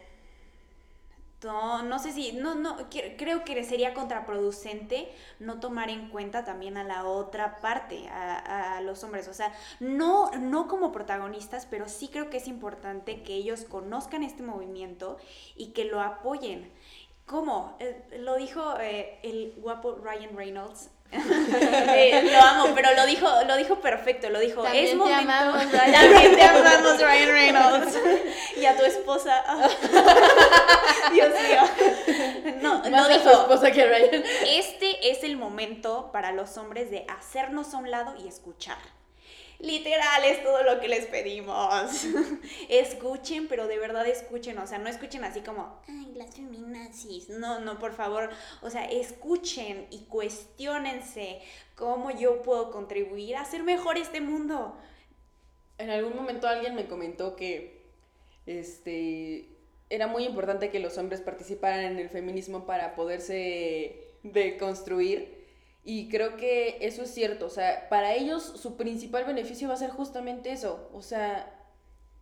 [1.44, 2.76] no, no sé si, no, no,
[3.18, 8.82] creo que sería contraproducente no tomar en cuenta también a la otra parte, a, a,
[8.82, 9.28] los hombres.
[9.28, 14.24] O sea, no, no como protagonistas, pero sí creo que es importante que ellos conozcan
[14.24, 15.18] este movimiento
[15.56, 16.72] y que lo apoyen.
[17.26, 17.76] ¿Cómo?
[17.80, 23.56] Eh, lo dijo eh, el guapo Ryan Reynolds eh, lo amo, pero lo dijo, lo
[23.56, 24.64] dijo perfecto, lo dijo.
[24.64, 25.20] También es te momento.
[25.32, 27.98] amamos, También te amamos, Ryan Reynolds.
[28.58, 29.44] y a tu esposa.
[29.48, 29.68] ah.
[31.14, 31.62] Dios mío.
[32.62, 33.30] No, Más no dijo.
[33.30, 34.24] esposa que Ryan.
[34.48, 38.78] Este es el momento para los hombres de hacernos a un lado y escuchar.
[39.60, 42.06] Literal es todo lo que les pedimos.
[42.70, 44.58] escuchen, pero de verdad escuchen.
[44.58, 47.30] O sea, no escuchen así como, ay, las feminazis.
[47.30, 48.30] No, no, por favor.
[48.62, 51.42] O sea, escuchen y cuestionense
[51.76, 54.78] cómo yo puedo contribuir a hacer mejor este mundo.
[55.78, 57.86] En algún momento alguien me comentó que
[58.46, 59.50] este
[59.90, 65.35] era muy importante que los hombres participaran en el feminismo para poderse deconstruir.
[65.88, 67.46] Y creo que eso es cierto.
[67.46, 70.90] O sea, para ellos su principal beneficio va a ser justamente eso.
[70.94, 71.52] O sea,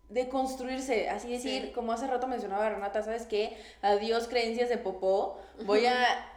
[0.09, 1.09] deconstruirse.
[1.09, 1.71] Así decir, Sí.
[1.71, 3.57] como hace rato mencionaba Renata, ¿sabes qué?
[3.81, 5.39] Adiós creencias de popó.
[5.65, 6.29] Voy a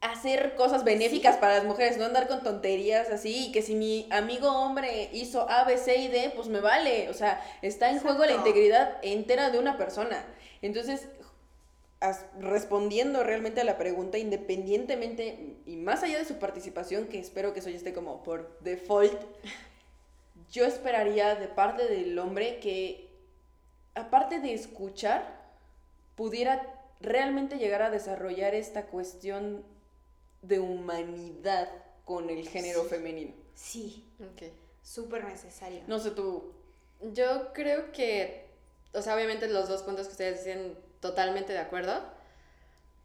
[0.00, 4.08] hacer cosas benéficas para las mujeres, no andar con tonterías así, y que si mi
[4.10, 7.98] amigo hombre hizo A, B, C y D, pues me vale, o sea, está en
[8.00, 10.24] juego la integridad entera de una persona.
[10.62, 11.08] Entonces,
[12.00, 17.52] as- respondiendo realmente a la pregunta, independientemente y más allá de su participación, que espero
[17.52, 19.20] que eso ya esté como por default,
[20.50, 23.08] yo esperaría de parte del hombre que,
[23.94, 25.44] aparte de escuchar,
[26.14, 29.64] pudiera realmente llegar a desarrollar esta cuestión
[30.42, 31.68] de humanidad
[32.04, 33.32] con el género femenino.
[33.54, 34.48] Sí, Ok.
[34.82, 35.82] súper necesario.
[35.88, 36.52] No sé tú.
[37.12, 38.46] Yo creo que,
[38.94, 42.02] o sea, obviamente los dos puntos que ustedes dicen totalmente de acuerdo.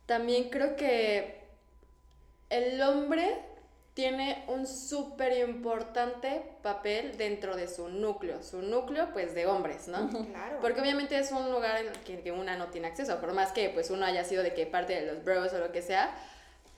[0.05, 1.41] También creo que
[2.49, 3.39] el hombre
[3.93, 10.09] tiene un súper importante papel dentro de su núcleo, su núcleo pues de hombres, ¿no?
[10.09, 10.59] Claro.
[10.61, 13.51] Porque obviamente es un lugar en el que, que una no tiene acceso, por más
[13.51, 16.15] que pues uno haya sido de que parte de los bros o lo que sea,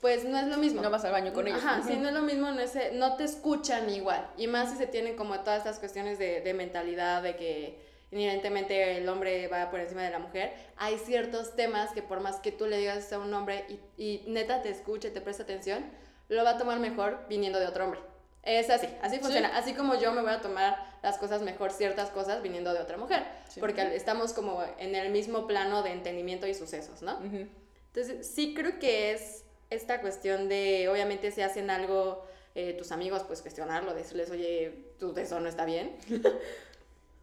[0.00, 0.82] pues no es lo mismo.
[0.82, 1.64] No vas al baño con ellos.
[1.64, 4.28] Ajá, sí, no es lo mismo, no, es, no te escuchan igual.
[4.36, 8.98] Y más si se tienen como todas estas cuestiones de, de mentalidad, de que inherentemente
[8.98, 10.52] el hombre va por encima de la mujer.
[10.76, 14.24] Hay ciertos temas que por más que tú le digas a un hombre y, y
[14.28, 15.84] neta te escuche, te presta atención,
[16.28, 18.00] lo va a tomar mejor viniendo de otro hombre.
[18.44, 19.56] Es así, así funciona.
[19.56, 22.98] Así como yo me voy a tomar las cosas mejor, ciertas cosas viniendo de otra
[22.98, 23.24] mujer.
[23.48, 23.58] Sí.
[23.58, 27.16] Porque estamos como en el mismo plano de entendimiento y sucesos, ¿no?
[27.18, 27.48] Ujú.
[27.94, 33.22] Entonces, sí creo que es esta cuestión de, obviamente, si hacen algo eh, tus amigos,
[33.26, 35.96] pues cuestionarlo, decirles, oye, tú eso no está bien.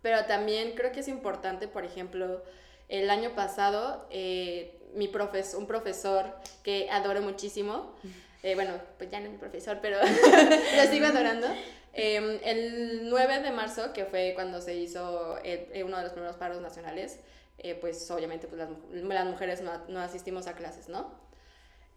[0.01, 2.43] Pero también creo que es importante, por ejemplo,
[2.89, 6.25] el año pasado, eh, mi profes un profesor
[6.63, 7.95] que adoro muchísimo,
[8.43, 9.97] eh, bueno, pues ya no es mi profesor, pero
[10.77, 11.47] lo sigo adorando.
[11.93, 16.13] eh, el 9 de marzo, que fue cuando se hizo el- eh, uno de los
[16.13, 17.19] primeros paros nacionales,
[17.59, 21.13] eh, pues obviamente pues las, las mujeres no, no asistimos a clases, ¿no?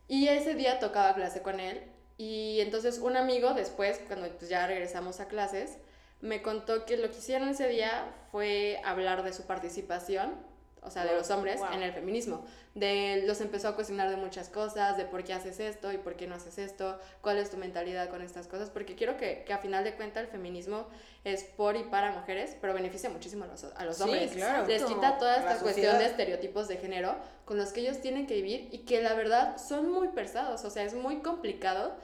[0.08, 1.80] Y ese día tocaba clase con él
[2.18, 5.78] y entonces un amigo después, cuando pues ya regresamos a clases,
[6.24, 10.34] me contó que lo que hicieron ese día fue hablar de su participación,
[10.82, 11.72] o sea, de los hombres Wow.
[11.72, 12.44] en el feminismo.
[12.74, 16.16] De, los empezó a cuestionar de muchas cosas, de por qué haces esto y por
[16.16, 19.52] qué no haces esto, cuál es tu mentalidad con estas cosas, porque quiero que, que
[19.52, 20.86] a final de cuentas el feminismo
[21.24, 24.32] es por y para mujeres, pero beneficia muchísimo a los, a los Sí, hombres.
[24.32, 24.66] claro.
[24.66, 27.14] Les quita toda esta cuestión de estereotipos de género
[27.44, 30.70] con los que ellos tienen que vivir y que la verdad son muy pesados, o
[30.70, 31.94] sea, es muy complicado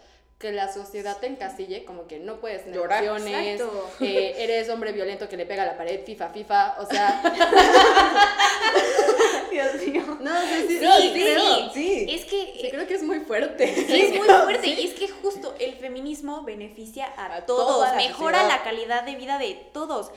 [0.40, 3.06] que la sociedad te encasille, como que no puedes tener Llorar.
[3.06, 3.60] opciones,
[4.00, 7.22] eh, eres hombre violento que le pega a la pared, FIFA, FIFA, o sea,
[9.50, 10.02] Dios mío.
[10.20, 11.70] No, sí, sí, Sí, sí, sí, creo.
[11.74, 12.06] sí.
[12.08, 13.66] Es que Sí, creo que es muy fuerte.
[13.86, 14.66] Sí, es muy fuerte.
[14.68, 19.16] Y es que justo el feminismo beneficia a, A todos, la mejora la calidad de
[19.16, 20.10] vida de todos.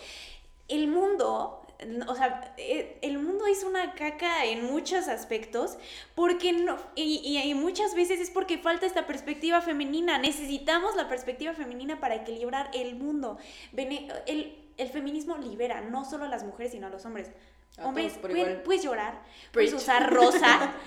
[0.70, 1.63] El mundo,
[2.08, 5.78] o sea, eh, el mundo es una caca en muchos aspectos,
[6.16, 10.18] porque no, y, y- y muchas veces es porque falta esta perspectiva femenina.
[10.18, 13.38] Necesitamos la perspectiva femenina para equilibrar el mundo.
[13.72, 17.32] Bene- el, el feminismo libera no solo a las mujeres, sino a los hombres.
[17.78, 18.14] A Hombres,
[18.64, 19.20] puedes llorar,
[19.52, 19.74] puedes Preach.
[19.82, 20.74] usar rosa.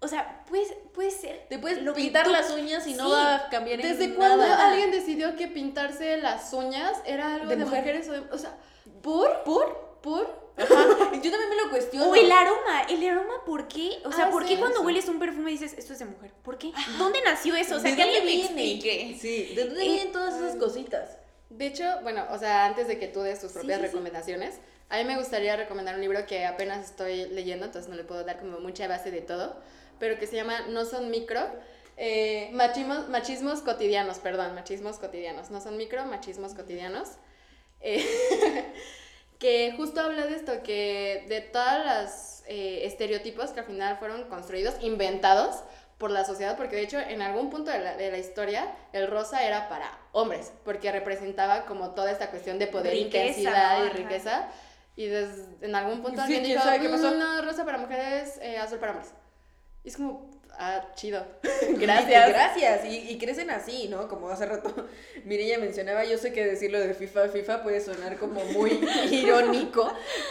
[0.00, 1.46] O sea, puedes, puedes ser.
[1.48, 3.10] Te puedes lo pintar tú- las uñas y no Sí.
[3.10, 4.70] va a cambiar en ¿Desde cuándo nada.
[4.70, 7.80] alguien decidió que pintarse las uñas era algo De de, mujer.
[7.80, 8.20] mujeres o de...
[8.30, 8.56] O sea,
[9.02, 9.42] ¿por?
[9.42, 9.87] ¿Por?
[10.02, 10.48] ¿Por?
[10.56, 10.74] Ajá.
[11.22, 12.10] Yo también me lo cuestiono.
[12.10, 13.98] O el aroma, el aroma, ¿por qué?
[14.04, 14.84] O sea, Ah, ¿por sí, qué cuando sí.
[14.86, 16.32] hueles un perfume dices, esto es de mujer?
[16.42, 16.72] ¿Por qué?
[16.98, 17.76] ¿Dónde nació eso?
[17.76, 19.16] O sea, ¿De que alguien me explique.
[19.20, 21.16] Sí, ¿de dónde Eh, vienen todas esas cositas?
[21.50, 23.86] De hecho, bueno, o sea, antes de que tú des tus propias sí.
[23.86, 24.58] recomendaciones,
[24.90, 28.24] a mí me gustaría recomendar un libro que apenas estoy leyendo, entonces no le puedo
[28.24, 29.56] dar como mucha base de todo,
[29.98, 31.40] pero que se llama No son micro,
[31.96, 37.08] eh, machismos, machismos cotidianos, perdón, machismos cotidianos, no son micro, machismos cotidianos,
[37.80, 38.04] eh,
[39.38, 44.24] que justo habla de esto, que de todas las eh, estereotipos que al final fueron
[44.28, 45.62] construidos, inventados
[45.98, 49.06] por la sociedad, porque de hecho en algún punto de la, de la historia el
[49.08, 53.86] rosa era para hombres, porque representaba como toda esta cuestión de poder, Riqueza, intensidad ¿no?
[53.86, 54.48] y riqueza,
[54.96, 57.10] y des- en algún punto Sí, alguien ¿quién dijo, qué pasó?
[57.14, 59.12] "Mm, no, rosa para mujeres, eh, azul para hombres.
[59.84, 60.28] Y es como,
[60.58, 61.24] ah, chido.
[61.78, 62.28] Gracias.
[62.28, 62.84] Gracias.
[62.84, 64.08] Y, y crecen así, ¿no?
[64.08, 64.74] Como hace rato
[65.24, 68.80] Mireya mencionaba, yo sé que decirlo de FIFA, FIFA puede sonar como muy
[69.10, 69.90] irónico,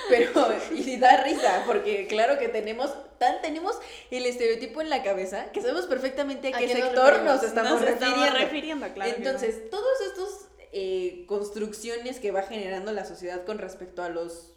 [0.09, 3.75] pero y da risa, porque claro que tenemos tan tenemos
[4.11, 7.71] el estereotipo en la cabeza que sabemos perfectamente a ¿A qué nos sector nos estamos
[7.71, 8.23] Nos refiriendo.
[8.23, 9.11] estamos refiriendo, claro.
[9.11, 14.53] que Entonces, todos estos eh, construcciones que va generando la sociedad con respecto a los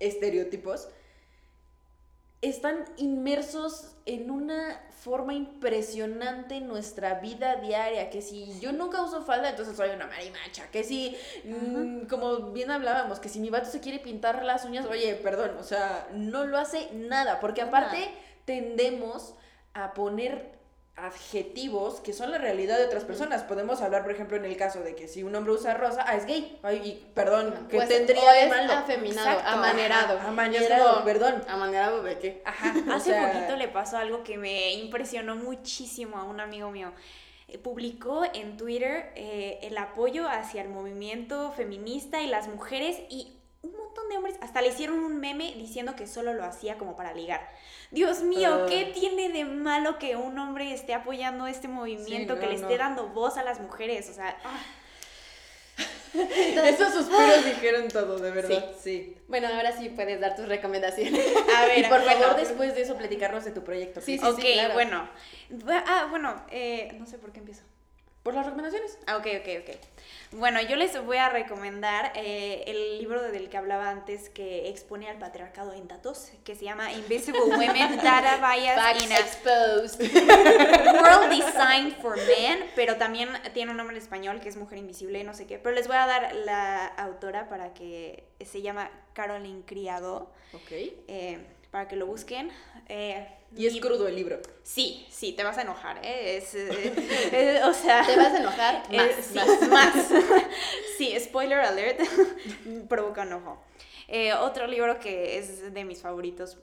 [0.00, 0.88] estereotipos
[2.42, 9.22] están inmersos en una forma impresionante en nuestra vida diaria, que si yo nunca uso
[9.22, 13.70] falda, entonces soy una marimacha, que si, mm, como bien hablábamos, que si mi vato
[13.70, 18.10] se quiere pintar las uñas, oye, perdón, o sea, no lo hace nada, porque aparte
[18.44, 19.34] tendemos
[19.72, 20.59] a poner
[20.96, 23.42] adjetivos que son la realidad de otras personas.
[23.42, 26.16] Podemos hablar, por ejemplo, en el caso de que si un hombre usa rosa, ah,
[26.16, 26.58] es gay.
[26.62, 28.72] Ay, y perdón, que Pues, tendría o de es malo?
[28.74, 30.18] afeminado, Exacto, amanerado.
[30.18, 31.44] ajá, Amanerado, como, perdón.
[31.48, 32.42] ¿Amanerado de qué?
[32.44, 36.70] Ajá, o Hace sea, poquito le pasó algo que me impresionó muchísimo a un amigo
[36.70, 36.92] mío.
[37.48, 43.32] Eh, Publicó en Twitter eh, el apoyo hacia el movimiento feminista y las mujeres y
[44.00, 47.12] montón de hombres hasta le hicieron un meme diciendo que solo lo hacía como para
[47.14, 47.46] ligar.
[47.90, 48.66] Dios mío, Ah.
[48.68, 52.62] ¿qué tiene de malo que un hombre esté apoyando este movimiento, Sí, que le no.
[52.62, 54.08] esté dando voz a las mujeres?
[54.10, 54.60] O sea, ah,
[56.12, 58.64] Esos suspiros dijeron todo, de verdad.
[58.82, 59.16] Sí.
[59.28, 61.24] Bueno, ahora sí puedes dar tus recomendaciones.
[61.56, 64.00] a ver, Y por bueno, favor, después de eso, platicarnos de tu proyecto.
[64.00, 64.74] Sí, sí, ok, claro.
[64.74, 65.08] bueno.
[65.86, 67.62] Ah, bueno, eh, no sé por qué empiezo.
[68.22, 68.98] Por las recomendaciones.
[69.06, 69.76] Ah, ok, ok, ok.
[70.32, 75.08] Bueno, yo les voy a recomendar eh, el libro del que hablaba antes que expone
[75.08, 80.00] al patriarcado en datos, que se llama Invisible Women, Data Bias Facts in a exposed.
[81.00, 85.24] World Designed for Men, pero también tiene un nombre en español que es Mujer Invisible,
[85.24, 85.58] no sé qué.
[85.58, 90.70] Pero les voy a dar la autora para que se llama Caroline Criado, Ok.
[90.72, 91.38] eh,
[91.70, 92.50] para que lo busquen.
[92.88, 94.40] Eh, Y es mi- crudo el libro.
[94.62, 96.36] Sí, sí, te vas a enojar, ¿eh?
[96.36, 96.70] Es, eh,
[97.32, 98.04] eh, o sea...
[98.06, 98.82] ¿Te vas a enojar?
[98.90, 99.68] Eh, Más, sí, más.
[99.70, 100.08] más.
[100.98, 102.00] sí, spoiler alert,
[102.88, 103.62] provoca enojo.
[104.08, 106.58] Eh, otro libro que es de mis favoritos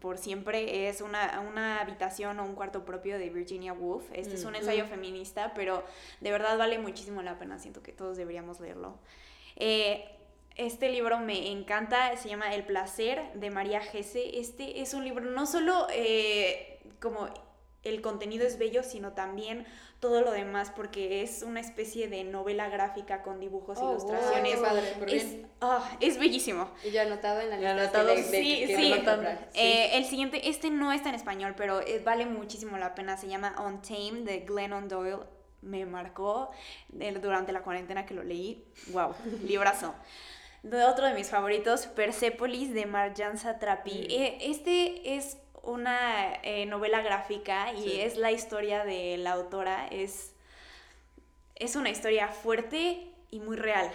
[0.00, 4.04] por siempre es una, una habitación o un cuarto propio de Virginia Woolf.
[4.14, 4.56] Este es un Mm.
[4.56, 5.84] ensayo feminista, pero
[6.20, 7.58] de verdad vale muchísimo la pena.
[7.58, 8.98] Siento que todos deberíamos leerlo.
[9.56, 10.04] Eh,
[10.56, 14.38] este libro me encanta, se llama El placer de María Gese.
[14.38, 17.28] Este es un libro no solo eh, como
[17.82, 19.66] el contenido es bello, sino también
[20.00, 24.56] todo lo demás, porque es una especie de novela gráfica con dibujos, Oh, ilustraciones.
[24.60, 26.70] wow, qué padre, es, ah, es bellísimo.
[26.82, 28.00] Y ya anotado en la Ya lista.
[28.00, 28.94] anotado, de- de- sí, que sí.
[29.54, 33.16] Eh, el siguiente, este no está en español, pero eh, vale muchísimo la pena.
[33.18, 35.18] Se llama Untamed de Glennon Doyle.
[35.60, 36.50] Me marcó
[36.90, 38.64] durante la cuarentena que lo leí.
[38.88, 39.14] Wow,
[39.44, 39.94] librazo.
[40.64, 44.06] De otro de mis favoritos, Persepolis de Marjan Satrapi.
[44.08, 44.10] Mm.
[44.10, 48.00] Eh, este es una eh, novela gráfica y Sí.
[48.00, 49.86] es la historia de la autora.
[49.90, 50.32] Es,
[51.54, 53.90] es una historia fuerte y muy real.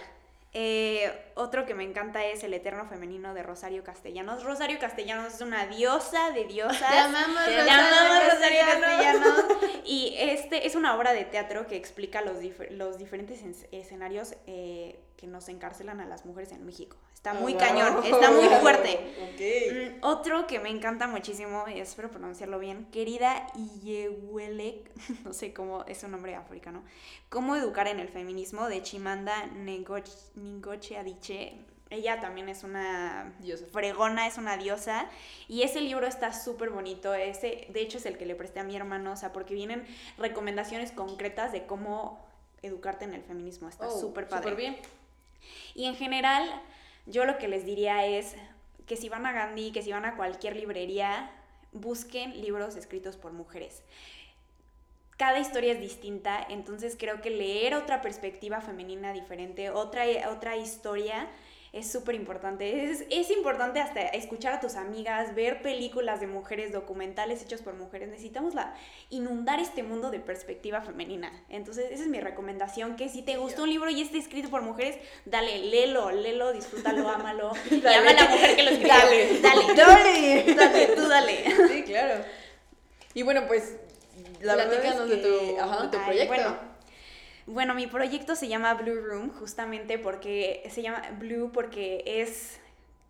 [0.52, 4.42] Eh, otro que me encanta es El Eterno Femenino de Rosario Castellanos.
[4.44, 6.78] Rosario Castellanos es una diosa de diosas.
[6.90, 9.22] Te amamos, Te Rosario amamos, Rosario Castellanos.
[9.42, 9.80] Castellanos.
[9.84, 14.34] Y este es una obra de teatro que explica los, dif- los diferentes en- escenarios
[14.46, 16.96] eh, que nos encarcelan a las mujeres en México.
[17.14, 17.60] Está Oh, muy wow.
[17.60, 19.14] cañón, está muy fuerte.
[19.22, 20.00] Ok.
[20.00, 24.90] Mm, otro que me encanta muchísimo, y espero pronunciarlo bien, querida Iyewelek,
[25.24, 26.82] no sé cómo es un nombre africano,
[27.28, 31.64] Cómo educar en el feminismo de Chimanda Ngoch- Ngozi Adichie.
[31.90, 33.66] Ella también es una Diosa.
[33.72, 35.06] fregona, es una diosa.
[35.48, 37.12] Y ese libro está súper bonito.
[37.14, 39.84] Ese, de hecho, es el que le presté a mi hermano, o sea, porque vienen
[40.16, 42.24] recomendaciones concretas de cómo
[42.62, 43.68] educarte en el feminismo.
[43.68, 44.42] Está Oh, súper padre.
[44.50, 44.76] Súper bien.
[45.74, 46.48] Y en general,
[47.06, 48.36] yo lo que les diría es
[48.86, 51.30] que si van a Gandhi, que si van a cualquier librería,
[51.72, 53.82] busquen libros escritos por mujeres.
[55.16, 61.28] Cada historia es distinta, entonces creo que leer otra perspectiva femenina diferente, otra, otra historia,
[61.72, 62.90] es súper importante.
[62.90, 67.74] Es, es importante hasta escuchar a tus amigas, ver películas de mujeres, documentales hechos por
[67.74, 68.08] mujeres.
[68.08, 68.74] Necesitamos la,
[69.08, 71.30] inundar este mundo de perspectiva femenina.
[71.48, 74.62] Entonces, esa es mi recomendación, que si te gustó un libro y está escrito por
[74.62, 77.52] mujeres, dale, léelo, léelo, disfrútalo, ámalo.
[77.70, 78.94] y ama a la mujer que lo escribió.
[78.96, 79.40] Dale.
[79.40, 80.54] dale, Dale.
[80.54, 81.44] dale, tú dale.
[81.68, 82.24] Sí, claro.
[83.14, 83.76] Y bueno, pues
[84.40, 85.82] la es Platícanos de que- tu- ajá.
[85.84, 86.28] de tu Ay, proyecto.
[86.34, 86.69] bueno.
[87.50, 92.60] Bueno, mi proyecto se llama Blue Room justamente porque se llama Blue porque es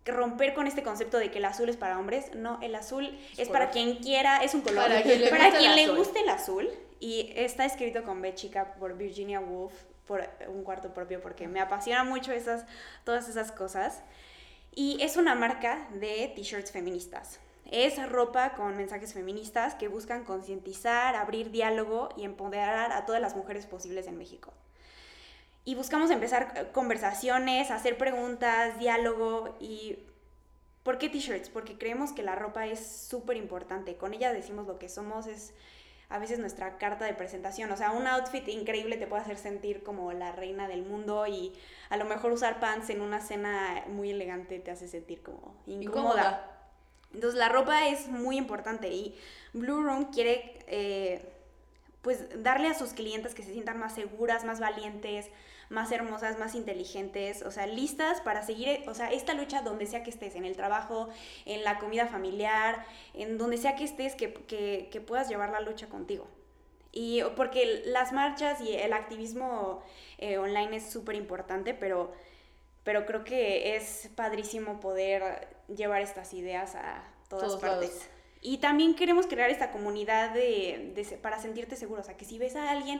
[0.03, 2.33] romper con este concepto de que el azul es para hombres.
[2.33, 4.87] No, el azul es para quien quiera, es un color.
[4.87, 5.95] Para quien le Para el le azul.
[5.95, 6.69] guste el azul.
[6.99, 9.73] Y está escrito con B chica por Virginia Woolf
[10.07, 12.65] por un cuarto propio porque me apasiona mucho esas,
[13.03, 14.01] todas esas cosas.
[14.73, 17.39] Y es una marca de t-shirts feministas.
[17.71, 23.35] Es ropa con mensajes feministas que buscan concientizar, abrir diálogo y empoderar a todas las
[23.35, 24.53] mujeres posibles en México.
[25.63, 29.99] Y buscamos empezar conversaciones, hacer preguntas, diálogo y...
[30.83, 31.49] ¿Por qué t-shirts?
[31.49, 33.95] Porque creemos que la ropa es súper importante.
[33.97, 35.53] Con ella decimos lo que somos, es
[36.09, 37.71] a veces nuestra carta de presentación.
[37.71, 41.53] O sea, un outfit increíble te puede hacer sentir como la reina del mundo y
[41.89, 45.83] a lo mejor usar pants en una cena muy elegante te hace sentir como incómoda.
[45.83, 46.60] Incómoda.
[47.13, 49.17] Entonces la ropa es muy importante y
[49.53, 51.21] Blue Room quiere eh,
[52.01, 55.29] pues darle a sus clientes que se sientan más seguras, más valientes,
[55.69, 60.03] más hermosas, más inteligentes, o sea, listas para seguir, o sea, esta lucha donde sea
[60.03, 61.09] que estés, en el trabajo,
[61.45, 65.61] en la comida familiar, en donde sea que estés, que, que, que puedas llevar la
[65.61, 66.27] lucha contigo.
[66.91, 69.81] Y porque las marchas y el activismo
[70.17, 72.11] eh, online es súper importante, pero,
[72.83, 77.89] pero creo que es padrísimo poder llevar estas ideas a todas Todos partes.
[77.89, 78.05] lados.
[78.43, 82.01] Y también queremos crear esta comunidad de, de para sentirte seguro.
[82.01, 82.99] O sea, que si ves a alguien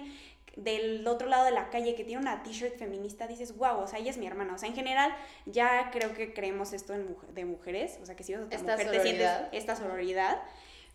[0.56, 3.98] del otro lado de la calle que tiene una t-shirt feminista, dices, wow, o sea,
[3.99, 4.53] ella es mi hermana.
[4.53, 5.15] O sea, en general,
[5.48, 7.98] ya creo que creemos esto en mujer- de mujeres.
[8.03, 9.49] O sea, que si ves a otra Esta mujer te sientes sororidad.
[9.53, 10.41] esta sororidad.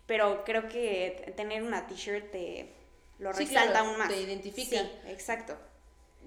[0.05, 2.73] Pero creo que tener una t-shirt te
[3.19, 4.07] lo Sí, resalta claro, aún más.
[4.07, 4.77] te identifica.
[4.79, 5.57] Sí, exacto.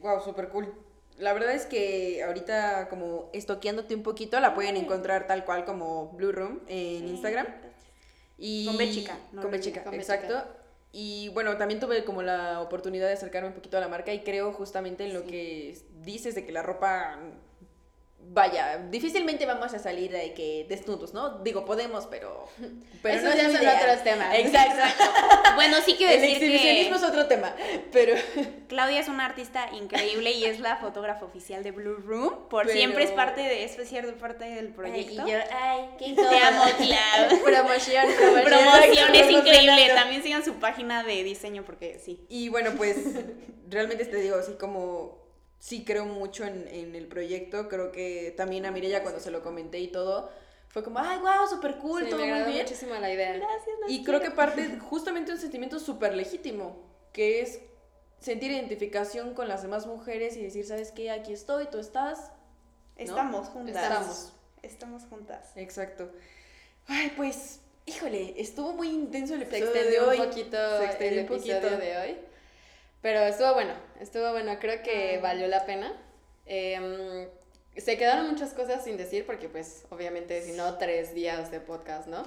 [0.02, 0.74] Wow, súper cool.
[1.20, 6.08] La verdad es que ahorita como estoqueándote un poquito la pueden encontrar tal cual como
[6.12, 7.46] Blue Room en Instagram.
[8.38, 10.26] Y Con B chica, no con B chica, con exacto.
[10.28, 10.48] chica.
[10.92, 14.20] Y bueno, también tuve como la oportunidad de acercarme un poquito a la marca y
[14.20, 15.26] creo justamente en lo Sí.
[15.26, 17.18] que dices de que la ropa,
[18.32, 21.40] vaya, difícilmente vamos a salir de que desnudos, ¿no?
[21.40, 22.48] Digo, podemos, pero...
[23.02, 23.76] pero Esos no es ya lo son ideal.
[23.82, 24.34] otros temas.
[24.38, 24.82] Exacto.
[25.56, 27.54] Bueno, sí quiero El decir exhibicionismo es que otro tema,
[27.92, 28.14] pero...
[28.68, 32.48] Claudia es una artista increíble y es la fotógrafa oficial de Blue Room.
[32.48, 35.22] Por Pero- siempre es parte de, es cierto, parte del proyecto.
[35.22, 37.42] Ay, y yo, ay, qué Te amo, Clau.
[37.42, 39.90] Promoción, Promoción Promoción, es increíble.
[39.94, 42.24] También sigan su página de diseño porque sí.
[42.28, 42.96] Y bueno, pues
[43.68, 45.19] realmente te digo, así como
[45.60, 49.42] sí creo mucho en, en el proyecto, creo que también a Mireya cuando se lo
[49.44, 50.28] comenté y todo,
[50.68, 52.64] fue como, ay, wow, súper cool, Sí, todo me muy bien.
[52.64, 53.34] muchísimo la idea.
[53.36, 53.76] Gracias.
[53.88, 56.76] Y creo que parte justamente un sentimiento súper legítimo,
[57.12, 57.60] que es
[58.20, 61.10] sentir identificación con las demás mujeres y decir, ¿sabes qué?
[61.10, 62.30] Aquí estoy, tú estás.
[62.96, 63.82] Estamos juntas.
[63.82, 64.32] Estamos.
[64.62, 65.50] Estamos juntas.
[65.56, 66.10] Exacto.
[66.86, 70.18] Ay, pues, híjole, estuvo muy intenso el Se episodio de extendió hoy.
[70.20, 71.76] un poquito Se extendió el un episodio poquito.
[71.80, 72.16] de hoy.
[73.02, 75.20] Pero estuvo bueno, estuvo bueno, creo que Ah.
[75.20, 75.92] valió la pena.
[76.46, 77.28] Em,
[77.76, 82.08] se quedaron muchas cosas sin decir porque pues obviamente si no tres días de podcast,
[82.08, 82.24] ¿no?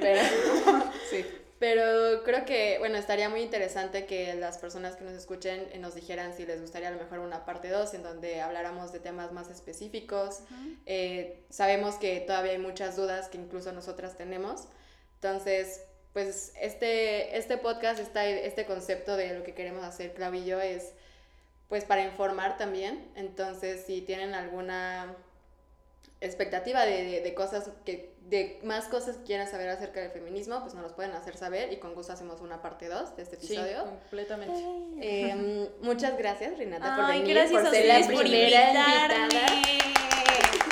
[0.00, 0.22] Pero,
[1.10, 1.24] Sí.
[1.58, 6.34] pero creo que, bueno, estaría muy interesante que las personas que nos escuchen nos dijeran
[6.36, 9.48] si les gustaría a lo mejor una parte 2 en donde habláramos de temas más
[9.48, 10.40] específicos.
[10.86, 14.68] Eh, sabemos que todavía hay muchas dudas que incluso nosotras tenemos.
[15.14, 15.82] Entonces,
[16.12, 20.60] pues este, este podcast, esta- este concepto de lo que queremos hacer, Clau y yo,
[20.60, 20.92] es
[21.68, 23.08] pues para informar también.
[23.16, 25.16] Entonces, si tienen alguna
[26.20, 30.60] expectativa de, de- de cosas que, de más cosas que quieran saber acerca del feminismo,
[30.60, 33.36] pues nos los pueden hacer saber y con gusto hacemos una parte 2 de este
[33.40, 33.84] Sí, episodio.
[33.84, 34.62] completamente.
[35.00, 38.68] Eh, muchas gracias, Renata, por Ay, venir, gracias por a ser la ustedes por primera
[38.68, 39.24] invitarme.
[39.72, 40.62] invitada.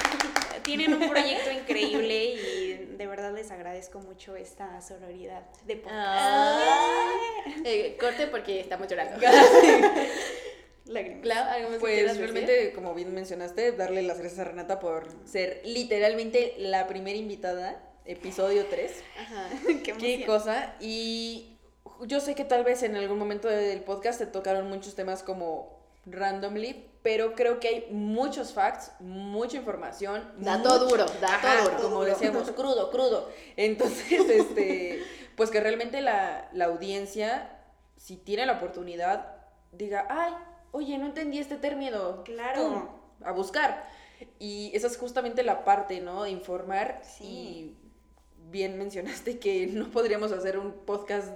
[0.62, 2.59] Tienen un proyecto increíble y
[3.00, 6.60] de verdad les agradezco mucho esta sororidad de podcast.
[7.64, 9.18] Eh, corte porque estamos llorando.
[10.84, 11.22] Lágrimas.
[11.22, 12.20] Clau, ¿algo más que Pues decir?
[12.20, 17.82] realmente, como bien mencionaste, darle las gracias a Renata por ser literalmente la primera invitada,
[18.04, 18.92] episodio 3.
[19.18, 19.48] Ajá.
[19.66, 20.22] Qué Qué emoción.
[20.26, 20.74] cosa.
[20.78, 21.56] Y
[22.02, 25.79] yo sé que tal vez en algún momento del podcast te tocaron muchos temas como
[26.06, 30.22] randomly, pero creo que hay muchos facts, mucha información.
[30.38, 31.82] Dato mucho- duro, dato Ajá, duro.
[31.82, 33.30] Como decíamos, crudo, crudo.
[33.56, 35.02] Entonces, este,
[35.36, 37.58] pues que realmente la, la audiencia,
[37.96, 39.36] si tiene la oportunidad,
[39.72, 40.32] diga, ay,
[40.72, 42.22] oye, no entendí este término.
[42.24, 42.62] Claro.
[42.62, 42.88] Pum,
[43.26, 43.84] a buscar.
[44.38, 46.24] Y esa es justamente la parte, ¿no?
[46.24, 47.00] De informar.
[47.02, 47.24] Sí.
[47.24, 47.76] Y
[48.50, 51.30] bien mencionaste que no podríamos hacer un podcast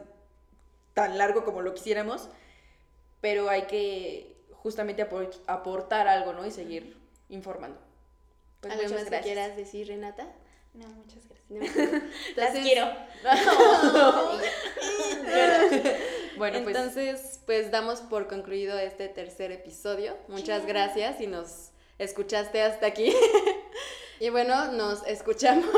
[0.93, 2.29] tan largo como lo quisiéramos,
[3.21, 4.34] pero hay que
[4.65, 6.45] justamente apor- aportar algo, ¿no?
[6.45, 6.97] Y seguir
[7.29, 7.79] informando.
[8.61, 9.33] Pues ¿Algo muchas más que gracias.
[9.35, 10.27] quieras decir, Renata?
[10.73, 11.51] No, muchas gracias.
[11.51, 11.61] No.
[12.37, 12.91] Las Entonces- quiero.
[16.37, 20.17] Bueno, pues Entonces, pues damos por concluido este tercer episodio.
[20.27, 23.15] Muchas gracias si nos escuchaste hasta aquí.
[24.19, 25.71] y bueno, nos escuchamos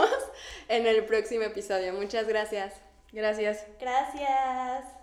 [0.68, 1.92] en el próximo episodio.
[1.92, 2.72] Muchas gracias.
[3.12, 3.66] gracias.
[3.78, 4.95] Gracias.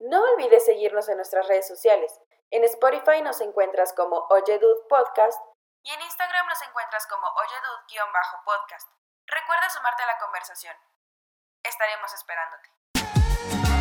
[0.00, 2.18] No olvides seguirnos en nuestras redes sociales.
[2.50, 5.38] En Spotify nos encuentras como Oyedud Podcast
[5.82, 8.88] y en Instagram nos encuentras como Oyedud-podcast.
[9.26, 10.74] Recuerda sumarte a la conversación.
[11.62, 13.79] Estaremos esperándote.